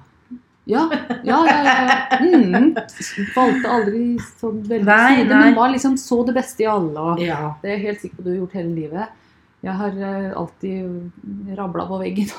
Ja, 0.70 0.84
ja, 1.26 1.40
ja. 1.48 1.62
ja. 1.66 2.18
Mm. 2.22 2.76
Valgte 3.36 3.70
aldri 3.74 4.04
sånn 4.38 4.60
veldig 4.70 4.86
Nei, 4.86 5.16
side, 5.16 5.30
nei. 5.32 5.40
men 5.48 5.56
var 5.58 5.70
liksom 5.74 5.96
så 5.98 6.20
det 6.28 6.36
beste 6.38 6.62
i 6.64 6.68
alle. 6.70 7.00
Og 7.16 7.20
Ja. 7.24 7.56
det 7.64 7.70
er 7.72 7.76
jeg 7.80 7.86
helt 7.88 8.02
sikker 8.06 8.18
på 8.20 8.24
du 8.24 8.30
har 8.30 8.38
gjort 8.44 8.54
hele 8.60 8.76
livet. 8.76 9.06
Jeg 9.62 9.74
har 9.78 9.92
eh, 9.98 10.32
alltid 10.38 11.12
rabla 11.58 11.86
på 11.90 11.98
veggen. 12.02 12.30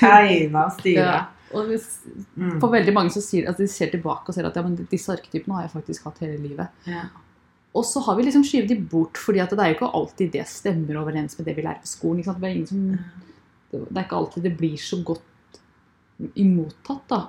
Tegna 0.00 0.70
stilig. 0.70 0.98
ja. 1.00 1.24
Og 1.52 1.66
hvis, 1.68 1.98
Mm. 2.36 2.54
for 2.60 2.68
veldig 2.72 2.92
mange 2.96 3.10
så 3.12 3.20
sier 3.20 3.44
at 3.50 3.58
de 3.60 3.66
ser 3.68 3.90
tilbake 3.92 4.28
og 4.30 4.34
ser 4.34 4.46
at 4.48 4.56
ja, 4.56 4.62
men 4.64 4.86
disse 4.90 5.12
arketypene 5.12 5.54
har 5.58 5.62
jeg 5.66 5.72
faktisk 5.74 6.04
hatt 6.08 6.18
hele 6.24 6.38
livet. 6.40 6.66
Ja. 6.88 7.02
Og 7.76 7.84
så 7.84 8.00
har 8.06 8.16
vi 8.16 8.22
liksom 8.24 8.42
skyvet 8.44 8.68
de 8.68 8.76
bort, 8.80 9.18
fordi 9.20 9.38
det 9.44 9.58
er 9.60 9.68
jo 9.68 9.74
ikke 9.76 9.90
alltid 9.92 10.32
det 10.32 10.46
stemmer 10.48 10.96
overens 11.02 11.36
med 11.38 11.44
det 11.46 11.56
vi 11.56 11.62
lærer 11.66 11.80
på 11.84 11.88
skolen. 11.92 12.22
Det, 12.24 12.40
er 12.40 12.56
ingen 12.56 12.66
som, 12.66 12.98
det 13.72 13.98
er 13.98 14.04
ikke 14.06 14.16
alltid 14.16 14.42
det 14.48 14.54
blir 14.56 14.76
så 14.80 14.96
godt 15.04 15.20
imottatt 16.34 17.04
da, 17.10 17.20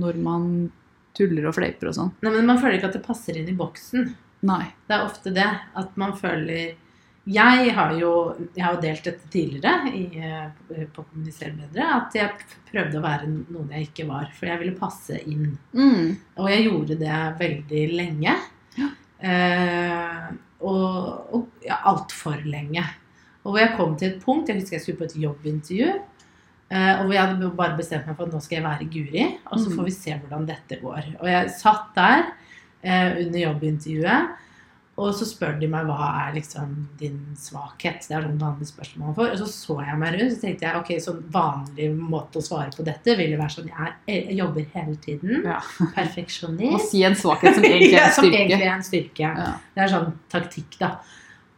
når 0.00 0.20
man 0.22 0.44
tuller 1.16 1.48
og 1.50 1.56
fleiper 1.56 1.90
og 1.90 1.96
sånn. 1.96 2.12
Nei, 2.24 2.34
men 2.36 2.46
man 2.48 2.60
føler 2.60 2.78
ikke 2.78 2.92
at 2.92 2.98
det 2.98 3.06
passer 3.06 3.38
inn 3.40 3.50
i 3.50 3.56
boksen. 3.56 4.12
Nei. 4.48 4.62
Det 4.88 4.96
er 4.96 5.04
ofte 5.04 5.32
det 5.36 5.48
at 5.76 5.98
man 6.00 6.14
føler 6.16 6.78
Jeg 7.30 7.72
har 7.76 7.90
jo, 8.00 8.10
jeg 8.56 8.64
har 8.64 8.74
jo 8.74 8.80
delt 8.82 9.04
dette 9.04 9.26
tidligere 9.30 9.90
i, 9.92 10.04
eh, 10.16 10.86
på 10.88 11.04
Kommunisere 11.04 11.52
bedre, 11.52 11.84
at 11.98 12.16
jeg 12.16 12.46
prøvde 12.70 12.96
å 12.96 13.04
være 13.04 13.28
noen 13.28 13.74
jeg 13.76 13.90
ikke 13.90 14.06
var. 14.08 14.30
For 14.34 14.48
jeg 14.48 14.62
ville 14.62 14.78
passe 14.78 15.18
inn. 15.28 15.52
Mm. 15.76 16.16
Og 16.40 16.48
jeg 16.50 16.64
gjorde 16.64 16.96
det 16.98 17.18
veldig 17.42 17.84
lenge. 17.92 18.34
Ja. 18.80 18.88
Eh, 19.20 20.30
og 20.64 21.36
og 21.36 21.62
ja, 21.64 21.76
altfor 21.92 22.40
lenge. 22.48 22.86
Og 23.44 23.52
hvor 23.52 23.60
jeg 23.62 23.76
kom 23.76 23.94
til 23.96 24.10
et 24.10 24.24
punkt 24.24 24.48
Jeg 24.48 24.60
husker 24.60 24.76
jeg 24.76 24.84
skulle 24.84 25.02
på 25.04 25.08
et 25.10 25.20
jobbintervju. 25.22 25.92
Eh, 26.70 27.00
og 27.00 27.06
hvor 27.06 27.14
jeg 27.16 27.26
hadde 27.26 27.50
bare 27.56 27.76
bestemt 27.78 28.06
meg 28.06 28.16
for 28.16 28.26
at 28.26 28.32
nå 28.36 28.40
skal 28.42 28.56
jeg 28.60 28.64
være 28.68 28.90
Guri, 28.92 29.24
og 29.50 29.58
så 29.58 29.70
Mm. 29.70 29.76
får 29.76 29.84
vi 29.84 29.90
se 29.96 30.18
hvordan 30.20 30.46
dette 30.46 30.80
går. 30.82 31.02
Og 31.20 31.26
jeg 31.28 31.50
satt 31.50 31.94
der 31.96 32.22
eh, 32.82 33.26
under 33.26 33.40
jobbintervjuet, 33.40 34.36
og 35.00 35.14
så 35.16 35.24
spør 35.24 35.54
de 35.60 35.66
meg 35.70 35.86
hva 35.88 36.28
er 36.28 36.34
liksom 36.34 36.72
din 37.00 37.14
svakhet. 37.38 38.02
Det 38.06 38.12
er 38.18 38.22
sånn 38.26 38.42
andre 38.44 38.66
spørsmål 38.68 39.06
man 39.06 39.14
får. 39.16 39.30
Og 39.32 39.38
så 39.38 39.46
så 39.48 39.76
jeg 39.86 39.96
meg 39.98 40.12
rundt, 40.18 40.32
så 40.34 40.40
tenkte 40.42 40.66
jeg 40.66 40.76
ok, 40.76 40.90
sånn 41.00 41.22
vanlig 41.32 41.86
måte 41.96 42.36
å 42.36 42.44
svare 42.44 42.68
på 42.76 42.84
dette 42.84 43.14
ville 43.16 43.38
være 43.40 43.54
sånn 43.54 43.70
jeg, 43.70 43.94
jeg 44.06 44.36
jobber 44.36 44.66
hele 44.74 44.96
tiden. 45.00 45.40
Ja. 45.46 45.60
Perfeksjonist. 45.96 46.74
Å 46.76 46.82
si 46.90 47.02
en 47.06 47.16
svakhet 47.16 47.54
som 47.56 47.64
egentlig 47.64 47.94
er 47.94 47.96
Ja, 48.02 48.06
en 48.10 48.12
som 48.18 48.24
egentlig 48.28 48.58
styrke. 48.58 48.68
er 48.68 48.74
en 48.74 48.82
styrke. 48.90 49.30
Ja. 49.40 49.48
Det 49.74 49.82
er 49.86 49.88
sånn 49.94 50.12
taktikk, 50.28 50.76
da. 50.82 50.90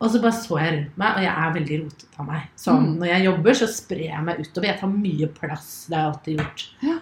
Og 0.03 0.11
så 0.11 0.19
bare 0.23 0.35
så 0.35 0.59
jeg 0.59 0.75
rundt 0.75 0.97
meg, 0.99 1.15
og 1.15 1.23
jeg 1.23 1.33
er 1.33 1.53
veldig 1.55 1.77
rotete 1.85 2.19
av 2.19 2.27
meg. 2.27 2.47
Sånn, 2.59 2.87
Mm. 2.88 2.99
Når 2.99 3.07
jeg 3.12 3.25
jobber, 3.29 3.55
så 3.61 3.69
sprer 3.71 4.05
jeg 4.09 4.25
meg 4.27 4.41
utover. 4.43 4.67
Jeg 4.67 4.81
tar 4.81 4.88
mye 4.97 5.29
plass. 5.37 5.69
Det 5.87 5.97
har 5.97 6.03
jeg 6.03 6.12
alltid 6.12 6.41
gjort. 6.41 6.65
Ja. 6.83 6.97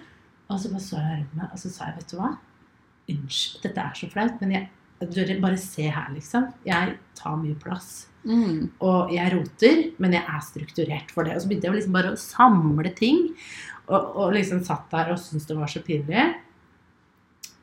Og 0.51 0.61
så 0.61 0.69
bare 0.75 0.85
så 0.85 0.97
jeg 1.01 1.17
rundt 1.21 1.35
meg, 1.39 1.49
og 1.53 1.59
så 1.63 1.71
sa 1.73 1.87
jeg, 1.89 1.97
vet 1.97 2.13
du 2.13 2.17
hva? 2.19 2.31
Unnskyld, 3.11 3.63
dette 3.65 3.87
er 3.87 3.97
så 3.97 4.11
flaut, 4.13 4.41
men 4.43 4.53
jeg, 4.53 4.69
bare 5.41 5.57
se 5.57 5.87
her, 5.89 6.11
liksom. 6.13 6.53
Jeg 6.67 6.99
tar 7.17 7.37
mye 7.41 7.57
plass. 7.63 8.07
Mm. 8.29 8.69
Og 8.85 9.15
jeg 9.15 9.33
roter, 9.33 9.81
men 9.99 10.13
jeg 10.13 10.25
er 10.29 10.43
strukturert 10.45 11.11
for 11.15 11.25
det. 11.25 11.37
Og 11.37 11.41
så 11.41 11.49
begynte 11.49 11.71
jeg 11.71 11.79
liksom 11.79 11.97
bare 11.97 12.13
å 12.13 12.21
samle 12.21 12.93
ting. 12.99 13.31
Og, 13.89 14.17
og 14.17 14.35
liksom 14.37 14.61
satt 14.67 14.91
der 14.93 15.15
og 15.15 15.19
syntes 15.23 15.49
det 15.49 15.57
var 15.57 15.73
så 15.73 15.81
pinlig. 15.81 16.27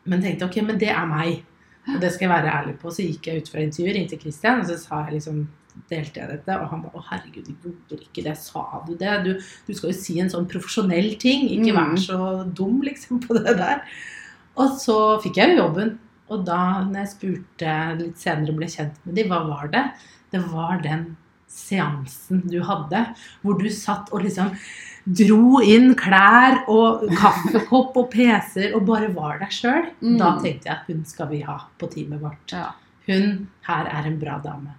Men 0.08 0.24
tenkte 0.24 0.48
ok, 0.48 0.62
men 0.66 0.80
det 0.82 0.90
er 0.90 1.06
meg. 1.06 1.44
Og 1.94 2.02
det 2.02 2.12
skal 2.14 2.28
jeg 2.28 2.34
være 2.36 2.56
ærlig 2.62 2.76
på. 2.82 2.92
Så 2.92 3.06
gikk 3.06 3.30
jeg 3.30 3.44
ut 3.44 3.50
fra 3.54 3.64
intervjuer 3.64 4.00
inn 4.00 4.10
til 4.12 4.20
Christian, 4.20 4.60
og 4.64 4.70
så 4.70 4.78
sa 4.82 5.06
jeg 5.06 5.20
liksom 5.20 5.48
delte 5.92 6.20
jeg 6.20 6.30
dette, 6.32 6.56
og 6.58 6.72
han 6.72 6.82
bare 6.82 6.98
å 6.98 7.06
herregud, 7.06 7.52
du 7.62 7.68
gjorde 7.90 8.08
ikke 8.08 8.24
det, 8.26 8.34
sa 8.42 8.64
du 8.88 8.96
det? 8.98 9.12
Du, 9.28 9.32
du 9.68 9.74
skal 9.78 9.92
jo 9.92 9.98
si 10.00 10.16
en 10.20 10.32
sånn 10.34 10.48
profesjonell 10.50 11.12
ting, 11.22 11.46
ikke 11.54 11.74
Mm. 11.74 11.78
vær 11.78 12.02
så 12.02 12.20
dum 12.58 12.82
liksom 12.82 13.22
på 13.22 13.38
det 13.38 13.54
der. 13.60 13.84
Og 14.58 14.74
så 14.82 14.98
fikk 15.22 15.38
jeg 15.38 15.54
jo 15.54 15.62
jobben, 15.62 16.00
og 16.34 16.44
da 16.48 16.82
når 16.84 17.04
jeg 17.04 17.12
spurte 17.14 17.76
litt 18.02 18.18
senere 18.18 18.58
ble 18.58 18.66
kjent 18.66 18.98
med 19.06 19.16
dem, 19.16 19.30
hva 19.30 19.44
var 19.46 19.70
det? 19.72 19.86
Det 20.34 20.42
var 20.50 20.82
den 20.82 21.16
seansen 21.48 22.42
du 22.50 22.60
hadde, 22.66 23.04
hvor 23.44 23.62
du 23.62 23.70
satt 23.70 24.10
og 24.12 24.26
liksom 24.26 24.52
dro 25.08 25.62
inn 25.64 25.94
klær 26.00 26.64
og 26.72 27.06
kaffekopp 27.16 27.96
og 28.02 28.10
PC-er 28.12 28.76
og 28.76 28.84
bare 28.90 29.08
var 29.16 29.40
der 29.42 29.54
sjøl. 29.54 29.88
Mm. 30.02 30.18
Da 30.20 30.34
tenkte 30.42 30.70
jeg 30.70 30.76
at 30.76 30.92
hun 30.92 31.06
skal 31.08 31.32
vi 31.32 31.42
ha 31.48 31.58
på 31.80 31.90
teamet 31.92 32.22
vårt. 32.24 32.56
Ja. 32.56 32.74
Hun 33.08 33.48
her 33.70 33.90
er 33.94 34.10
en 34.10 34.20
bra 34.20 34.38
dame. 34.44 34.76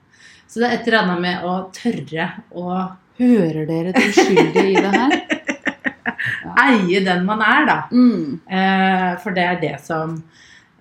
Så 0.48 0.60
det 0.60 0.68
er 0.68 0.78
et 0.78 0.88
eller 0.88 1.04
annet 1.04 1.24
med 1.24 1.48
å 1.48 1.58
tørre 1.76 2.32
å 2.56 2.80
Hører 3.18 3.64
dere 3.66 3.90
det 3.90 4.12
uskyldige 4.12 4.62
i 4.70 4.74
det 4.78 4.90
her? 4.94 5.14
eie 6.62 7.00
den 7.04 7.24
man 7.26 7.42
er, 7.42 7.64
da. 7.66 7.78
Mm. 7.90 8.38
Eh, 8.46 9.08
for 9.22 9.34
det 9.34 9.44
er 9.44 9.58
det 9.62 9.74
som 9.84 10.14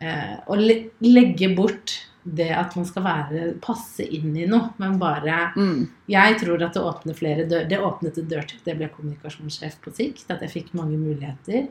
eh, 0.02 0.36
Å 0.46 0.58
le 0.60 0.78
legge 1.02 1.50
bort 1.58 1.96
det 2.28 2.50
at 2.52 2.76
man 2.76 2.86
skal 2.88 3.06
være, 3.06 3.44
passe 3.64 4.04
inn 4.04 4.34
i 4.36 4.48
noe, 4.50 4.74
men 4.82 4.98
bare 5.00 5.36
Mm. 5.56 5.88
Jeg 6.10 6.40
tror 6.42 6.64
at 6.64 6.74
det 6.74 6.82
åpner 6.84 7.16
flere 7.16 7.46
dør, 7.48 7.68
Det 7.70 7.80
åpnet 7.80 8.18
en 8.18 8.28
dør 8.28 8.48
til 8.48 8.58
at 8.60 8.68
jeg 8.68 8.78
ble 8.78 8.90
kommunikasjonssjef 8.90 9.80
på 9.82 9.94
sikt. 9.96 10.30
At 10.32 10.42
jeg 10.42 10.52
fikk 10.52 10.74
mange 10.74 10.98
muligheter. 10.98 11.68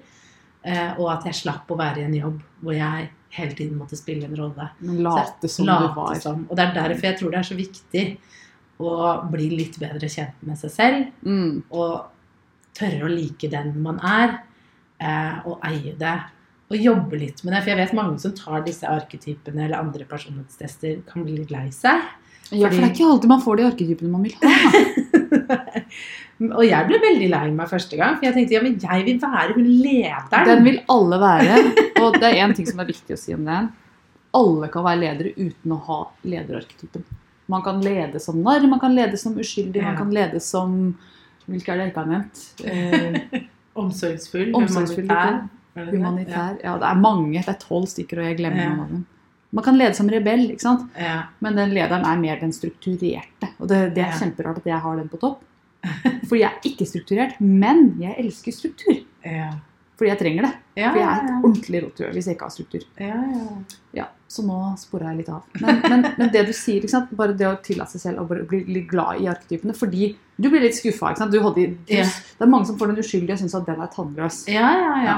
Eh, 0.63 0.99
og 0.99 1.13
at 1.13 1.27
jeg 1.29 1.35
slapp 1.35 1.71
å 1.71 1.79
være 1.79 2.01
i 2.01 2.07
en 2.09 2.15
jobb 2.15 2.41
hvor 2.61 2.75
jeg 2.75 3.11
hele 3.37 3.55
tiden 3.55 3.79
måtte 3.79 3.99
spille 3.99 4.27
en 4.27 4.37
rolle. 4.37 4.71
Late 4.81 5.49
som 5.49 5.67
Late 5.67 5.89
du 5.89 5.95
var. 5.95 6.15
som. 6.21 6.47
Og 6.49 6.57
det 6.57 6.65
er 6.65 6.75
derfor 6.75 7.07
jeg 7.07 7.19
tror 7.19 7.31
det 7.31 7.39
er 7.39 7.51
så 7.51 7.59
viktig 7.59 8.05
å 8.81 8.97
bli 9.31 9.51
litt 9.53 9.79
bedre 9.79 10.09
kjent 10.09 10.43
med 10.47 10.59
seg 10.59 10.73
selv. 10.73 11.07
Mm. 11.23 11.63
Og 11.71 12.07
tørre 12.77 13.07
å 13.07 13.13
like 13.13 13.51
den 13.53 13.77
man 13.83 14.01
er. 14.01 14.41
Eh, 14.99 15.47
og 15.47 15.61
eie 15.69 15.93
det. 16.01 16.17
Og 16.67 16.83
jobbe 16.83 17.19
litt 17.21 17.43
med 17.45 17.55
det. 17.55 17.63
For 17.63 17.73
jeg 17.73 17.79
vet 17.79 17.97
mange 17.97 18.19
som 18.23 18.35
tar 18.35 18.65
disse 18.67 18.89
arketypene 18.91 19.69
eller 19.69 19.79
andre 19.79 20.07
personlighetstester, 20.09 21.01
kan 21.07 21.27
bli 21.27 21.39
litt 21.39 21.53
lei 21.55 21.69
seg. 21.75 22.03
Ja, 22.55 22.69
for 22.71 22.79
det 22.79 22.87
er 22.87 22.93
ikke 22.93 23.09
alltid 23.11 23.31
man 23.31 23.43
får 23.43 23.59
de 23.59 23.67
arketypene 23.67 24.11
man 24.11 24.27
vil 24.27 24.35
ha. 24.43 24.51
Og 26.59 26.63
jeg 26.67 26.87
ble 26.89 26.99
veldig 27.01 27.29
lei 27.33 27.45
meg 27.55 27.71
første 27.71 27.97
gang, 27.99 28.19
for 28.19 28.29
jeg 28.29 28.37
tenkte 28.37 28.57
ja, 28.59 28.63
men 28.63 28.77
jeg 28.83 29.05
vil 29.07 29.19
være 29.23 29.57
hun 29.57 29.69
lederen. 29.83 30.47
Den 30.51 30.67
vil 30.67 30.79
alle 30.93 31.19
være. 31.23 31.61
Og 32.03 32.19
det 32.21 32.29
er 32.29 32.41
én 32.45 32.55
ting 32.55 32.69
som 32.69 32.83
er 32.83 32.91
viktig 32.91 33.17
å 33.17 33.21
si 33.21 33.35
om 33.35 33.47
det. 33.47 33.63
Alle 34.37 34.69
kan 34.73 34.85
være 34.85 35.01
ledere 35.01 35.33
uten 35.39 35.75
å 35.75 35.81
ha 35.89 36.01
lederarketypen. 36.29 37.07
Man 37.51 37.63
kan 37.63 37.81
lede 37.81 38.21
som 38.21 38.43
narr, 38.43 38.67
man 38.69 38.83
kan 38.83 38.95
lede 38.95 39.19
som 39.21 39.39
uskyldig, 39.39 39.83
man 39.87 39.99
kan 39.99 40.11
lede 40.15 40.43
som 40.43 40.97
Hvilke 41.47 41.71
er 41.71 41.79
det 41.79 41.85
jeg 41.85 41.91
ikke 41.93 42.03
har 42.03 42.09
nevnt? 42.11 42.41
Eh, 42.67 43.43
Omsorgsfull, 43.83 44.49
Omsorgsfull. 44.59 45.07
Er 45.83 45.91
det 45.91 45.99
humanitær. 45.99 46.57
Ja, 46.65 46.77
det 46.83 46.89
er 46.91 47.01
mange. 47.01 47.43
Det 47.43 47.49
er 47.55 47.61
tolv 47.63 47.87
stykker, 47.91 48.19
og 48.23 48.25
jeg 48.31 48.39
glemmer 48.41 48.63
Ja. 48.63 48.69
noen 48.71 48.81
av 48.81 48.89
dem. 48.95 49.05
Man 49.53 49.65
kan 49.65 49.77
lede 49.79 49.95
som 49.95 50.09
rebell, 50.11 50.51
ikke 50.51 50.61
sant? 50.61 50.91
Ja. 50.99 51.05
ja. 51.05 51.23
men 51.41 51.55
den 51.57 51.71
lederen 51.73 52.05
er 52.05 52.17
mer 52.21 52.41
den 52.41 52.53
strukturerte. 52.53 53.53
Og 53.61 53.69
det, 53.69 53.95
det 53.95 54.03
er 54.05 54.11
Ja. 54.13 54.19
kjemperart 54.19 54.59
at 54.59 54.65
jeg 54.67 54.81
har 54.81 54.97
den 54.97 55.09
på 55.09 55.21
topp. 55.23 55.43
Fordi 56.27 56.41
jeg 56.43 56.51
er 56.51 56.61
ikke 56.67 56.87
strukturert, 56.89 57.41
men 57.41 57.95
jeg 58.01 58.17
elsker 58.19 58.53
struktur. 58.53 58.99
Ja. 59.25 59.53
Fordi 59.97 60.11
jeg 60.11 60.19
trenger 60.19 60.43
det. 60.45 60.53
Ja, 60.77 60.91
For 60.93 60.99
jeg 61.01 61.07
er 61.09 61.15
ja, 61.15 61.39
et 61.39 61.45
ordentlig 61.47 61.81
rottur 61.87 62.11
hvis 62.13 62.27
jeg 62.29 62.35
ikke 62.37 62.45
har 62.45 62.53
struktur. 62.53 62.83
ja, 63.01 63.15
ja. 63.17 63.47
Ja, 63.97 64.05
Så 64.29 64.43
nå 64.45 64.59
spora 64.77 65.09
jeg 65.15 65.23
litt 65.23 65.29
av. 65.33 65.47
Men, 65.63 65.79
men, 65.89 66.03
men 66.19 66.29
det 66.35 66.43
du 66.47 66.53
sier, 66.53 66.83
ikke 66.83 66.91
sant? 66.93 67.15
bare 67.17 67.33
det 67.33 67.47
å 67.49 67.55
tillate 67.65 67.95
seg 67.95 68.03
selv 68.03 68.21
å 68.21 68.27
bli 68.29 68.61
litt 68.67 68.89
glad 68.91 69.23
i 69.23 69.29
arketypene 69.31 69.73
Fordi 69.79 70.11
du 70.37 70.51
blir 70.51 70.61
litt 70.67 70.77
skuffa. 70.77 71.15
Ja. 71.17 71.31
Det 71.31 72.45
er 72.45 72.51
mange 72.51 72.67
som 72.67 72.77
får 72.77 72.93
den 72.93 73.01
uskyldige 73.01 73.39
og 73.39 73.41
syns 73.41 73.55
at 73.57 73.65
den 73.71 73.81
er 73.81 73.89
tannløs. 73.95 74.43
ja, 74.53 74.69
ja, 74.77 74.93
ja. 75.07 75.17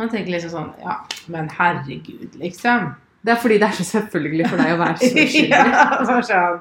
Man 0.00 0.10
tenker 0.10 0.34
liksom 0.34 0.52
sånn 0.52 0.70
Ja, 0.82 0.98
men 1.30 1.50
herregud, 1.54 2.34
liksom. 2.40 2.94
Det 3.24 3.32
er 3.32 3.40
fordi 3.40 3.60
det 3.60 3.68
er 3.68 3.76
så 3.78 3.86
selvfølgelig 3.88 4.48
for 4.50 4.60
deg 4.60 4.74
å 4.74 4.80
være 4.80 4.96
så 5.00 5.12
uskyldig. 5.24 5.50
ja, 5.50 5.84
sånn. 6.28 6.58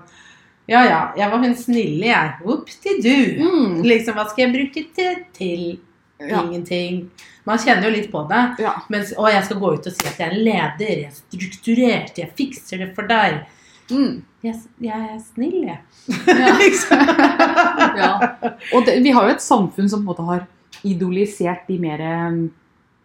ja 0.71 0.83
ja, 0.87 0.99
jeg 1.19 1.31
var 1.33 1.41
hun 1.43 1.55
snille, 1.59 2.05
jeg. 2.07 2.35
Opp 2.53 2.71
til 2.85 3.01
du. 3.03 3.15
Mm. 3.43 3.81
Liksom, 3.83 4.15
hva 4.15 4.29
skal 4.29 4.45
jeg 4.45 4.53
bruke 4.53 4.85
det 4.99 5.11
til? 5.35 5.65
Ja. 6.23 6.39
Ingenting. 6.45 7.07
Man 7.43 7.59
kjenner 7.59 7.89
jo 7.89 7.95
litt 7.97 8.07
på 8.13 8.21
det. 8.29 8.43
Ja. 8.63 8.77
Mens, 8.93 9.11
å, 9.19 9.27
jeg 9.27 9.43
skal 9.43 9.59
gå 9.59 9.73
ut 9.75 9.89
og 9.89 9.95
si 9.95 10.07
at 10.07 10.21
jeg 10.21 10.29
er 10.29 10.37
leder, 10.39 10.93
jeg 11.01 11.09
er 11.09 11.17
strukturert, 11.17 12.21
jeg 12.21 12.31
fikser 12.37 12.85
det 12.85 12.93
for 12.95 13.09
deg. 13.09 13.41
Mm. 13.91 14.21
Jeg, 14.43 14.59
jeg 14.83 15.07
er 15.09 15.19
snill, 15.23 15.59
jeg. 15.67 15.79
Ja. 16.43 16.55
Liksom. 16.59 17.03
ja. 18.01 18.11
Og 18.71 18.87
det, 18.87 19.01
vi 19.03 19.11
har 19.15 19.27
jo 19.27 19.35
et 19.35 19.43
samfunn 19.43 19.91
som 19.91 20.03
på 20.03 20.05
en 20.05 20.11
måte 20.13 20.27
har 20.29 20.45
idolisert 20.87 21.67
de 21.67 21.77
mer 21.79 22.01
eh, 22.03 22.39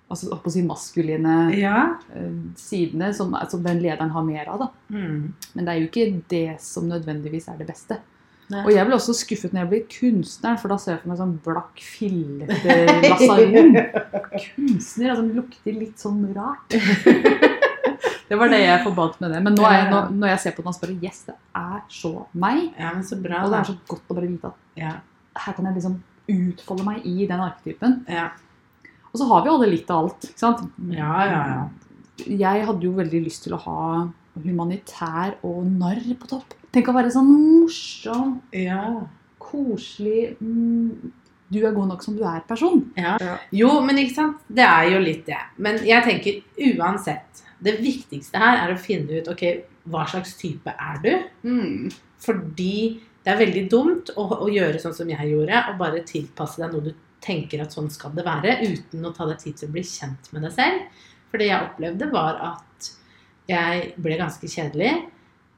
altså, 0.09 0.35
å 0.35 0.53
si 0.53 0.63
maskuline 0.67 1.39
ja. 1.57 1.81
eh, 2.17 2.31
sidene 2.59 3.13
som, 3.17 3.35
som 3.51 3.65
den 3.65 3.83
lederen 3.85 4.13
har 4.15 4.27
mer 4.27 4.51
av. 4.53 4.69
Mm. 4.93 5.35
Men 5.55 5.65
det 5.65 5.75
er 5.75 5.83
jo 5.83 5.91
ikke 5.91 6.09
det 6.33 6.47
som 6.65 6.89
nødvendigvis 6.91 7.51
er 7.53 7.61
det 7.61 7.69
beste. 7.71 8.01
Nei. 8.49 8.63
Og 8.65 8.71
jeg 8.73 8.89
ble 8.89 8.97
også 8.97 9.13
skuffet 9.13 9.53
når 9.53 9.67
jeg 9.67 9.71
ble 9.75 9.81
kunstner, 9.93 10.57
for 10.57 10.73
da 10.73 10.79
ser 10.81 10.95
jeg 10.95 11.03
for 11.03 11.11
meg 11.13 11.19
sånn 11.21 11.35
blakk, 11.45 11.83
fillete 11.85 12.77
lasaron. 13.05 13.77
Kunstner, 14.47 15.13
altså 15.13 15.27
lukter 15.37 15.77
litt 15.77 16.01
sånn 16.01 16.23
rart. 16.37 16.73
Det 18.29 18.37
var 18.37 18.51
det 18.53 18.59
jeg 18.61 18.83
forbandt 18.85 19.23
med 19.23 19.31
det. 19.33 19.39
Men 19.41 19.55
nå 19.57 19.65
er 19.65 19.75
jeg, 19.79 19.87
nå, 19.89 20.01
når 20.21 20.31
jeg 20.35 20.41
ser 20.43 20.53
på 20.53 20.61
den, 20.61 20.69
og 20.69 20.77
spør 20.77 20.91
Yes, 21.01 21.23
det 21.31 21.35
er 21.57 21.79
så 21.93 22.11
meg. 22.37 22.59
Ja, 22.77 22.91
men 22.93 23.07
så 23.09 23.17
bra. 23.21 23.41
Og 23.47 23.55
det 23.55 23.63
er 23.63 23.71
så 23.71 23.77
godt 23.89 24.13
å 24.13 24.17
bare 24.19 24.29
vite 24.29 24.51
at 24.51 24.83
Ja. 24.83 24.91
her 25.47 25.57
kan 25.57 25.69
jeg 25.69 25.79
liksom 25.79 25.95
utfolde 26.29 26.85
meg 26.85 27.07
i 27.09 27.25
den 27.25 27.41
arketypen. 27.41 27.95
Ja. 28.13 28.27
Og 29.19 29.25
så 29.25 29.33
har 29.33 29.43
vi 29.43 29.51
alle 29.51 29.67
litt 29.73 29.89
av 29.91 30.05
alt. 30.05 30.29
ikke 30.31 30.39
sant? 30.39 30.61
ja, 30.95 31.15
ja, 31.27 31.43
ja. 31.51 31.63
Jeg 32.39 32.67
hadde 32.67 32.87
jo 32.87 32.93
veldig 32.95 33.21
lyst 33.25 33.45
til 33.47 33.55
å 33.57 33.61
ha 33.65 33.81
humanitær 34.39 35.35
og 35.47 35.65
narr 35.67 36.05
på 36.21 36.31
topp. 36.31 36.55
Tenk 36.75 36.91
å 36.91 36.95
være 36.95 37.11
sånn 37.11 37.27
morsom, 37.27 38.37
ja. 38.55 38.85
koselig 39.43 40.37
mm, 40.39 41.11
Du 41.51 41.59
er 41.65 41.75
god 41.75 41.91
nok 41.91 42.05
som 42.07 42.15
du 42.15 42.23
er, 42.23 42.45
person. 42.47 42.85
Ja. 42.99 43.17
Jo, 43.51 43.73
men 43.83 43.99
ikke 44.05 44.15
sant? 44.21 44.47
Det 44.47 44.67
er 44.67 44.93
jo 44.93 45.03
litt 45.03 45.27
det. 45.27 45.41
Men 45.59 45.81
jeg 45.87 46.07
tenker 46.07 46.39
uansett 46.77 47.43
Det 47.59 47.75
viktigste 47.83 48.39
her 48.39 48.63
er 48.63 48.77
å 48.77 48.79
finne 48.79 49.19
ut 49.19 49.33
ok, 49.35 49.45
hva 49.91 50.07
slags 50.07 50.37
type 50.39 50.71
er 50.71 51.03
du. 51.03 51.13
Mm. 51.43 51.91
Fordi 52.23 52.79
det 53.25 53.35
er 53.35 53.43
veldig 53.43 53.67
dumt 53.73 54.15
å, 54.15 54.29
å 54.45 54.47
gjøre 54.53 54.79
sånn 54.79 54.95
som 54.95 55.11
jeg 55.11 55.33
gjorde, 55.33 55.65
og 55.73 55.83
bare 55.83 56.07
tilpasse 56.07 56.63
deg 56.63 56.71
noe 56.71 56.87
du 56.87 56.93
tenker 57.25 57.63
at 57.65 57.75
sånn 57.75 57.91
skal 57.93 58.15
det 58.17 58.25
være, 58.27 58.59
uten 58.65 59.07
å 59.07 59.15
ta 59.17 59.27
deg 59.29 59.41
tid 59.43 59.59
til 59.59 59.71
å 59.71 59.75
bli 59.75 59.85
kjent 59.87 60.31
med 60.35 60.47
deg 60.47 60.55
selv. 60.55 61.07
For 61.29 61.41
det 61.41 61.51
jeg 61.51 61.71
opplevde, 61.71 62.11
var 62.13 62.41
at 62.55 62.91
jeg 63.49 63.95
ble 64.01 64.19
ganske 64.21 64.51
kjedelig. 64.51 64.93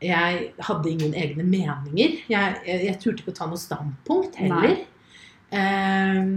Jeg 0.00 0.44
hadde 0.64 0.90
ingen 0.90 1.12
egne 1.18 1.44
meninger. 1.44 2.16
Jeg, 2.30 2.54
jeg, 2.66 2.86
jeg 2.86 2.98
turte 3.02 3.22
ikke 3.22 3.34
å 3.34 3.38
ta 3.40 3.50
noe 3.50 3.60
standpunkt 3.60 4.38
heller. 4.40 4.78
Ehm, 5.54 6.32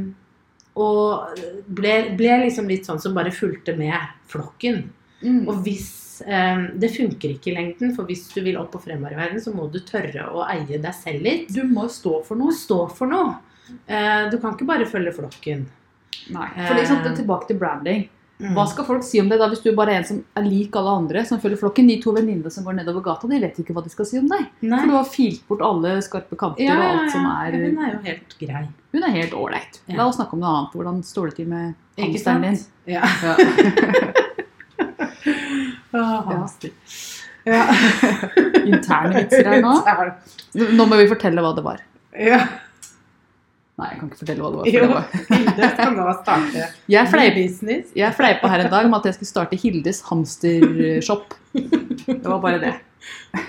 og 0.74 1.38
ble, 1.70 1.94
ble 2.18 2.40
liksom 2.48 2.68
litt 2.70 2.90
sånn 2.90 3.02
som 3.02 3.16
bare 3.16 3.34
fulgte 3.34 3.76
med 3.78 3.96
flokken. 4.32 4.88
Mm. 5.24 5.44
Og 5.48 5.62
hvis 5.64 6.20
eh, 6.26 6.66
Det 6.82 6.90
funker 6.92 7.36
ikke 7.36 7.54
i 7.54 7.56
lengden, 7.56 7.94
for 7.96 8.10
hvis 8.10 8.26
du 8.34 8.42
vil 8.44 8.58
opp 8.60 8.76
og 8.76 8.84
fremover 8.84 9.16
i 9.16 9.22
verden, 9.22 9.42
så 9.44 9.54
må 9.56 9.70
du 9.72 9.80
tørre 9.86 10.28
å 10.34 10.44
eie 10.50 10.82
deg 10.82 10.98
selv 10.98 11.24
litt. 11.26 11.54
Du 11.54 11.64
må 11.70 11.88
stå 11.92 12.20
for 12.28 12.40
noe. 12.40 12.56
Stå 12.58 12.84
for 12.92 13.10
noe. 13.10 13.38
Eh, 13.88 14.26
du 14.32 14.38
kan 14.40 14.56
ikke 14.56 14.68
bare 14.68 14.90
følge 14.90 15.14
flokken. 15.16 15.64
Nei. 16.34 16.50
For 16.56 16.76
liksom, 16.78 17.02
det 17.04 17.14
er 17.14 17.22
tilbake 17.24 17.50
til 17.50 17.60
branding. 17.62 18.06
Hva 18.52 18.66
skal 18.68 18.84
folk 18.84 19.04
si 19.06 19.22
om 19.22 19.30
det 19.32 19.38
da 19.40 19.46
hvis 19.48 19.62
du 19.64 19.70
bare 19.78 19.94
er 19.94 20.02
en 20.02 20.08
som 20.08 20.18
er 20.36 20.44
lik 20.44 20.76
alle 20.76 20.92
andre, 20.98 21.22
som 21.28 21.40
følger 21.40 21.60
flokken? 21.62 21.88
De 21.88 21.96
to 22.04 22.12
venninnene 22.16 22.52
som 22.52 22.66
går 22.66 22.76
nedover 22.80 23.06
gata, 23.06 23.30
de 23.30 23.40
vet 23.40 23.60
ikke 23.62 23.76
hva 23.76 23.84
de 23.86 23.92
skal 23.94 24.08
si 24.10 24.18
om 24.20 24.28
deg. 24.28 24.50
Nei. 24.66 24.80
For 24.82 24.90
du 24.90 24.96
har 24.98 25.08
filt 25.08 25.46
bort 25.48 25.64
alle 25.64 25.94
skarpe 26.04 26.40
kanter 26.40 26.66
Ja, 26.66 26.76
og 26.76 26.84
ja, 26.84 26.90
alt 26.98 27.14
som 27.14 27.28
ja. 27.30 27.36
er 27.46 27.58
Hun 27.62 27.80
er 27.86 27.94
jo 27.94 28.02
helt 28.10 28.36
grei. 28.42 28.64
Hun 28.94 29.08
er 29.08 29.16
helt 29.16 29.38
ålreit. 29.38 29.80
Ja. 29.86 29.96
La 30.02 30.10
oss 30.10 30.18
snakke 30.20 30.36
om 30.36 30.44
noe 30.44 30.52
annet. 30.58 30.76
Hvordan 30.76 31.00
står 31.08 31.32
det 31.32 31.38
til 31.40 31.48
med 31.54 31.66
hamsteren 32.02 32.48
din? 32.50 32.60
Ja. 32.90 33.04
Ja. 33.24 33.34
hamster. 36.34 36.76
Ja. 37.48 37.64
Interne 38.66 39.22
vitser 39.22 39.50
her 39.54 39.64
nå. 39.64 39.78
Nå 40.78 40.90
må 40.90 41.00
vi 41.00 41.08
fortelle 41.12 41.44
hva 41.44 41.54
det 41.56 41.64
var. 41.66 41.84
Ja. 42.18 42.42
Nei, 43.74 43.88
jeg 43.90 43.98
kan 44.00 44.10
ikke 44.12 44.20
fortelle 44.22 44.44
hva 44.44 44.50
det 44.54 44.58
var. 44.60 44.66
For 44.66 44.74
Jo, 44.74 44.82
det 44.86 44.94
var. 44.94 45.04
Hilde 45.34 45.70
skal 45.74 45.94
nå 45.98 46.04
starte 46.22 46.66
Jeg 46.94 47.10
fleip 47.10 47.34
business. 47.40 47.86
Jeg 47.98 48.14
fleipa 48.20 48.52
her 48.54 48.60
en 48.68 48.72
dag 48.74 48.86
med 48.92 48.98
at 49.00 49.06
jeg 49.10 49.16
skulle 49.18 49.32
starte 49.34 49.58
Hildes 49.64 50.02
hamstershop. 50.10 51.34
Det 51.54 52.26
var 52.28 52.40
bare 52.44 52.60
det. 52.62 52.74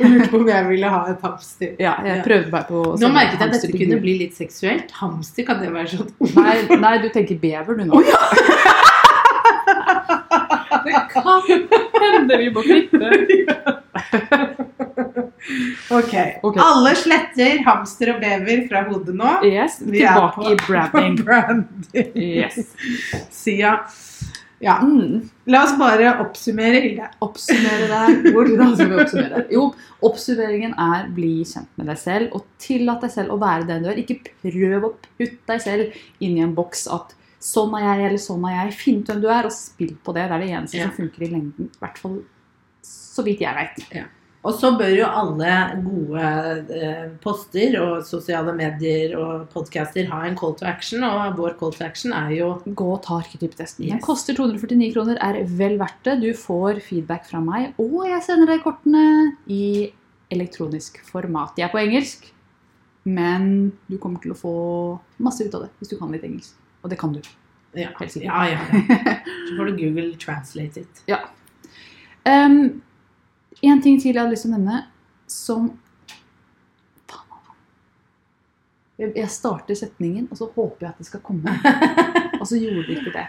Jeg 0.00 0.08
lurte 0.10 0.30
på 0.32 0.38
om 0.40 0.48
jeg 0.48 0.64
ville 0.70 0.88
ha 0.90 1.02
et 1.12 1.20
hamster. 1.22 1.74
Ja, 1.78 1.92
jeg 2.02 2.16
Ja. 2.16 2.22
prøvde 2.24 2.50
meg 2.50 2.64
på 2.72 2.80
Nå 2.98 3.08
merket 3.12 3.38
jeg 3.38 3.48
at 3.50 3.52
dette 3.60 3.78
kunne 3.78 4.00
bli 4.02 4.14
litt 4.24 4.34
seksuelt. 4.34 4.90
Hamster, 4.98 5.44
kan 5.46 5.60
det 5.60 5.68
være 5.76 5.92
sånn? 5.92 6.10
Nei, 6.40 6.56
nei, 6.80 6.94
du 7.04 7.08
tenker 7.14 7.36
bever 7.38 7.76
du 7.78 7.84
nå. 7.84 8.00
Det 10.84 10.92
kan 11.12 11.40
hende 12.02 12.36
vi 12.40 12.48
må 12.52 12.60
klippe. 12.64 13.08
Ok. 15.98 16.14
Ok. 16.42 16.56
Alle 16.62 16.94
sletter 16.98 17.60
hamster 17.66 18.14
og 18.14 18.20
bever 18.22 18.64
fra 18.70 18.84
hodet 18.88 19.14
nå. 19.18 19.32
Yes, 19.46 19.80
Vi 19.80 20.02
er 20.02 20.14
tilbake 20.14 20.34
på- 20.34 20.50
i 20.52 20.56
branding. 20.66 21.16
Branding. 21.28 22.10
Yes. 22.16 22.74
Sida. 23.30 23.76
Ja. 24.64 24.78
Mm. 24.80 25.28
La 25.52 25.64
oss 25.66 25.74
bare 25.76 26.14
oppsummere, 26.22 26.78
Hilde. 26.80 27.08
Oppsummere 27.20 27.88
der. 27.90 28.30
Hvordan 28.32 28.70
skal 28.78 28.88
vi 28.88 29.00
oppsummere? 29.02 29.42
Jo, 29.52 29.64
oppsummeringen 30.08 30.72
er 30.80 31.10
bli 31.12 31.32
kjent 31.44 31.68
med 31.76 31.90
deg 31.90 31.98
selv, 32.00 32.30
og 32.38 32.46
tillat 32.62 33.02
deg 33.04 33.12
selv 33.12 33.34
å 33.34 33.40
være 33.42 33.66
den 33.68 33.84
du 33.84 33.90
er. 33.92 34.00
Ikke 34.00 34.20
prøv 34.40 34.86
å 34.88 34.92
putte 35.18 35.44
deg 35.52 35.60
selv 35.60 35.98
inn 36.24 36.38
i 36.38 36.44
en 36.46 36.54
boks 36.56 36.86
at 36.96 37.12
sånn 37.44 37.74
er 37.76 37.84
jeg, 37.90 38.06
eller 38.08 38.22
sånn 38.24 38.46
er 38.48 38.54
jeg. 38.62 38.76
Finn 38.78 39.02
ut 39.02 39.10
hvem 39.12 39.20
du 39.20 39.28
er, 39.28 39.44
og 39.50 39.52
spill 39.52 39.92
på 40.00 40.14
det. 40.16 40.30
Det 40.30 40.38
er 40.38 40.46
det 40.46 40.52
eneste 40.54 40.78
Ja. 40.80 40.86
som 40.88 40.96
funker 40.96 41.26
i 41.26 41.32
lengden. 41.34 41.68
I 41.68 41.82
hvert 41.84 41.98
fall 42.00 42.16
så 42.88 43.22
vidt 43.26 43.40
jeg 43.44 43.54
vet. 43.58 44.06
Og 44.44 44.52
så 44.60 44.74
bør 44.76 44.90
jo 44.92 45.06
alle 45.08 45.52
gode 45.80 46.24
eh, 46.76 47.04
poster 47.24 47.78
og 47.80 48.02
sosiale 48.04 48.52
medier 48.56 49.14
og 49.16 49.46
podcaster 49.54 50.04
ha 50.10 50.20
en 50.28 50.36
call 50.36 50.52
to 50.58 50.66
action, 50.68 51.04
og 51.06 51.38
vår 51.38 51.56
call 51.60 51.72
to 51.72 51.84
action 51.86 52.12
er 52.12 52.34
jo 52.36 52.50
Gå 52.66 52.90
og 52.98 53.00
ta 53.06 53.16
arketypetesten. 53.22 53.88
Den 53.88 54.04
koster 54.04 54.36
249 54.36 54.90
kroner, 54.92 55.20
er 55.24 55.40
vel 55.48 55.78
verdt 55.80 56.04
det. 56.04 56.18
Du 56.26 56.28
får 56.36 56.82
feedback 56.84 57.24
fra 57.30 57.40
meg, 57.44 57.72
og 57.80 58.04
jeg 58.10 58.20
sender 58.26 58.52
deg 58.52 58.60
kortene 58.66 59.06
i 59.48 59.88
elektronisk 60.34 61.00
format. 61.08 61.56
De 61.56 61.64
er 61.64 61.72
på 61.72 61.80
engelsk, 61.80 62.28
men 63.08 63.72
du 63.88 63.96
kommer 64.00 64.20
til 64.20 64.36
å 64.36 64.38
få 64.38 64.56
masse 65.24 65.44
ut 65.44 65.56
av 65.56 65.66
det 65.66 65.72
hvis 65.80 65.94
du 65.94 65.98
kan 66.00 66.12
litt 66.12 66.24
engelsk. 66.26 66.52
Og 66.84 66.92
det 66.92 67.00
kan 67.00 67.16
du. 67.16 67.22
Ja, 67.74 67.90
ja, 67.96 68.28
ja. 68.28 68.44
ja. 68.52 69.20
Så 69.48 69.56
får 69.56 69.70
du 69.70 69.78
Google 69.80 70.10
translate 70.20 70.84
it. 70.84 71.06
Ja. 71.08 71.24
Um, 72.28 72.82
en 73.68 73.82
ting 73.82 74.00
til 74.00 74.12
jeg 74.12 74.20
hadde 74.20 74.34
lyst 74.34 74.46
til 74.46 74.52
å 74.52 74.58
nevne, 74.58 74.82
som. 75.30 75.72
Jeg 78.98 79.30
starter 79.32 79.74
setningen, 79.74 80.28
og 80.30 80.38
så 80.38 80.46
håper 80.54 80.86
jeg 80.86 80.92
at 80.92 81.00
det 81.02 81.06
skal 81.08 81.22
komme. 81.24 81.50
Og 82.40 82.46
så 82.46 82.58
gjorde 82.60 82.84
det 82.86 82.98
ikke 83.00 83.12
det. 83.14 83.24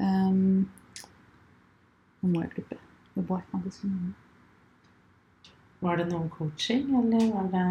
Um, 0.00 0.66
nå 2.20 2.32
må 2.32 2.42
jeg 2.42 2.50
klippe. 2.56 2.76
Det 3.14 3.22
var 3.28 3.40
ikke 3.40 3.56
noe 3.56 3.72
nevne. 3.76 4.12
Var 5.80 5.96
det 5.96 6.06
noe 6.10 6.28
coaching, 6.34 6.90
eller 6.98 7.30
var 7.32 7.48
det 7.54 7.64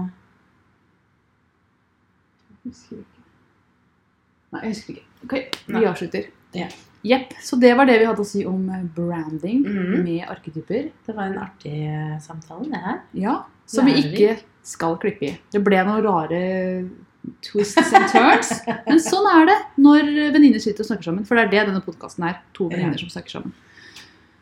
Jeg 2.49 2.57
husker 2.63 3.03
ikke. 3.03 3.25
Nei, 4.49 4.61
jeg 4.63 4.73
husker 4.73 4.93
ikke. 4.95 5.05
Ok, 5.23 5.35
vi 5.67 5.85
avslutter. 5.85 6.29
Ja. 6.53 6.67
Jepp. 7.03 7.33
Så 7.41 7.55
det 7.59 7.73
var 7.77 7.85
det 7.85 7.99
vi 7.99 8.05
hadde 8.05 8.19
å 8.21 8.25
si 8.27 8.45
om 8.45 8.69
eh, 8.69 8.81
branding 8.95 9.61
Mhm. 9.63 10.03
med 10.03 10.25
arketyper. 10.27 10.89
Det 11.05 11.15
var 11.15 11.23
en 11.29 11.37
artig 11.39 11.87
eh, 11.87 12.17
samtale, 12.19 12.65
det 12.69 12.81
her. 12.83 12.99
Ja, 13.13 13.43
som 13.65 13.85
vi 13.85 13.93
ikke 14.01 14.39
skal 14.63 14.97
klippe 14.97 15.23
i. 15.29 15.37
Det 15.51 15.63
ble 15.63 15.77
noen 15.85 16.03
rare 16.03 16.89
twists 17.41 17.93
and 17.93 18.09
turns. 18.11 18.51
Men 18.87 18.99
sånn 18.99 19.27
er 19.31 19.45
det 19.45 19.57
når 19.77 20.11
venninner 20.33 20.59
sitter 20.59 20.83
og 20.83 20.87
snakker 20.89 21.03
sammen. 21.03 21.25
For 21.25 21.35
det 21.35 21.45
er 21.45 21.49
det 21.53 21.65
denne 21.71 21.81
podkasten 21.85 22.27
er. 22.27 22.39
To 22.53 22.67
venninner 22.69 22.97
Ja. 22.99 23.07
som 23.07 23.09
snakker 23.15 23.29
sammen. 23.39 23.53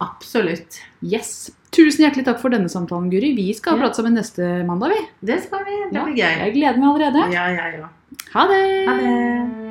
Absolutt. 0.01 0.79
Yes. 1.01 1.51
Tusen 1.73 2.05
hjertelig 2.05 2.25
takk 2.25 2.39
for 2.39 2.49
denne 2.53 2.69
samtalen, 2.69 3.09
Guri. 3.11 3.35
Vi 3.35 3.51
skal 3.53 3.77
Ja. 3.77 3.85
prate 3.87 3.95
sammen 4.01 4.13
neste 4.15 4.63
mandag, 4.65 4.89
vi. 4.93 5.07
Det 5.33 5.43
skal 5.43 5.65
vi. 5.65 5.77
Det 5.89 5.93
Ja, 5.93 6.05
blir 6.05 6.15
gøy. 6.15 6.37
Jeg 6.45 6.53
gleder 6.53 6.77
meg 6.77 6.89
allerede. 6.89 7.31
Ja, 7.33 7.47
jeg 7.49 7.81
òg. 7.81 7.89
Ha 8.33 8.47
det! 8.47 8.87
Ha 8.87 8.93
det. 8.97 9.66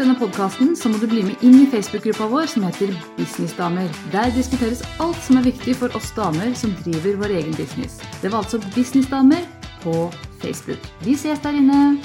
Hvis 0.00 0.08
denne 0.08 0.16
podkasten, 0.16 0.70
må 0.88 0.96
du 0.96 1.02
bli 1.12 1.20
med 1.26 1.42
inn 1.44 1.58
i 1.60 1.66
Facebook-gruppa 1.68 2.24
vår 2.32 2.46
som 2.48 2.62
heter 2.64 2.88
Businessdamer. 3.18 3.90
Der 4.14 4.30
diskuteres 4.32 4.78
alt 4.96 5.18
som 5.20 5.36
er 5.36 5.44
viktig 5.44 5.74
for 5.76 5.92
oss 5.92 6.06
damer 6.16 6.54
som 6.56 6.70
driver 6.86 7.18
vår 7.20 7.34
egen 7.42 7.52
business. 7.52 7.98
Det 8.22 8.30
var 8.32 8.40
altså 8.40 8.62
Businessdamer 8.72 9.44
på 9.82 9.92
Facebook. 10.40 10.86
Vi 11.04 11.18
ses 11.20 11.42
der 11.44 11.58
inne. 11.58 12.00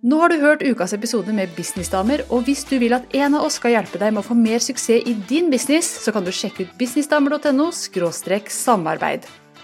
Nå 0.00 0.22
har 0.22 0.32
du 0.32 0.38
hørt 0.40 0.64
ukas 0.64 0.94
episode 0.96 1.34
med 1.36 1.52
Businessdamer, 1.58 2.22
og 2.32 2.46
hvis 2.48 2.64
du 2.64 2.78
vil 2.80 2.96
at 2.96 3.12
en 3.20 3.36
av 3.36 3.44
oss 3.44 3.58
skal 3.60 3.76
hjelpe 3.76 4.00
deg 4.00 4.16
med 4.16 4.22
å 4.24 4.28
få 4.30 4.38
mer 4.38 4.64
suksess 4.64 5.04
i 5.04 5.12
din 5.28 5.52
business, 5.52 5.92
så 6.06 6.16
kan 6.16 6.24
du 6.24 6.32
sjekke 6.32 6.64
ut 6.64 6.72
businessdamer.no 6.80 7.68
samarbeid. 7.74 9.28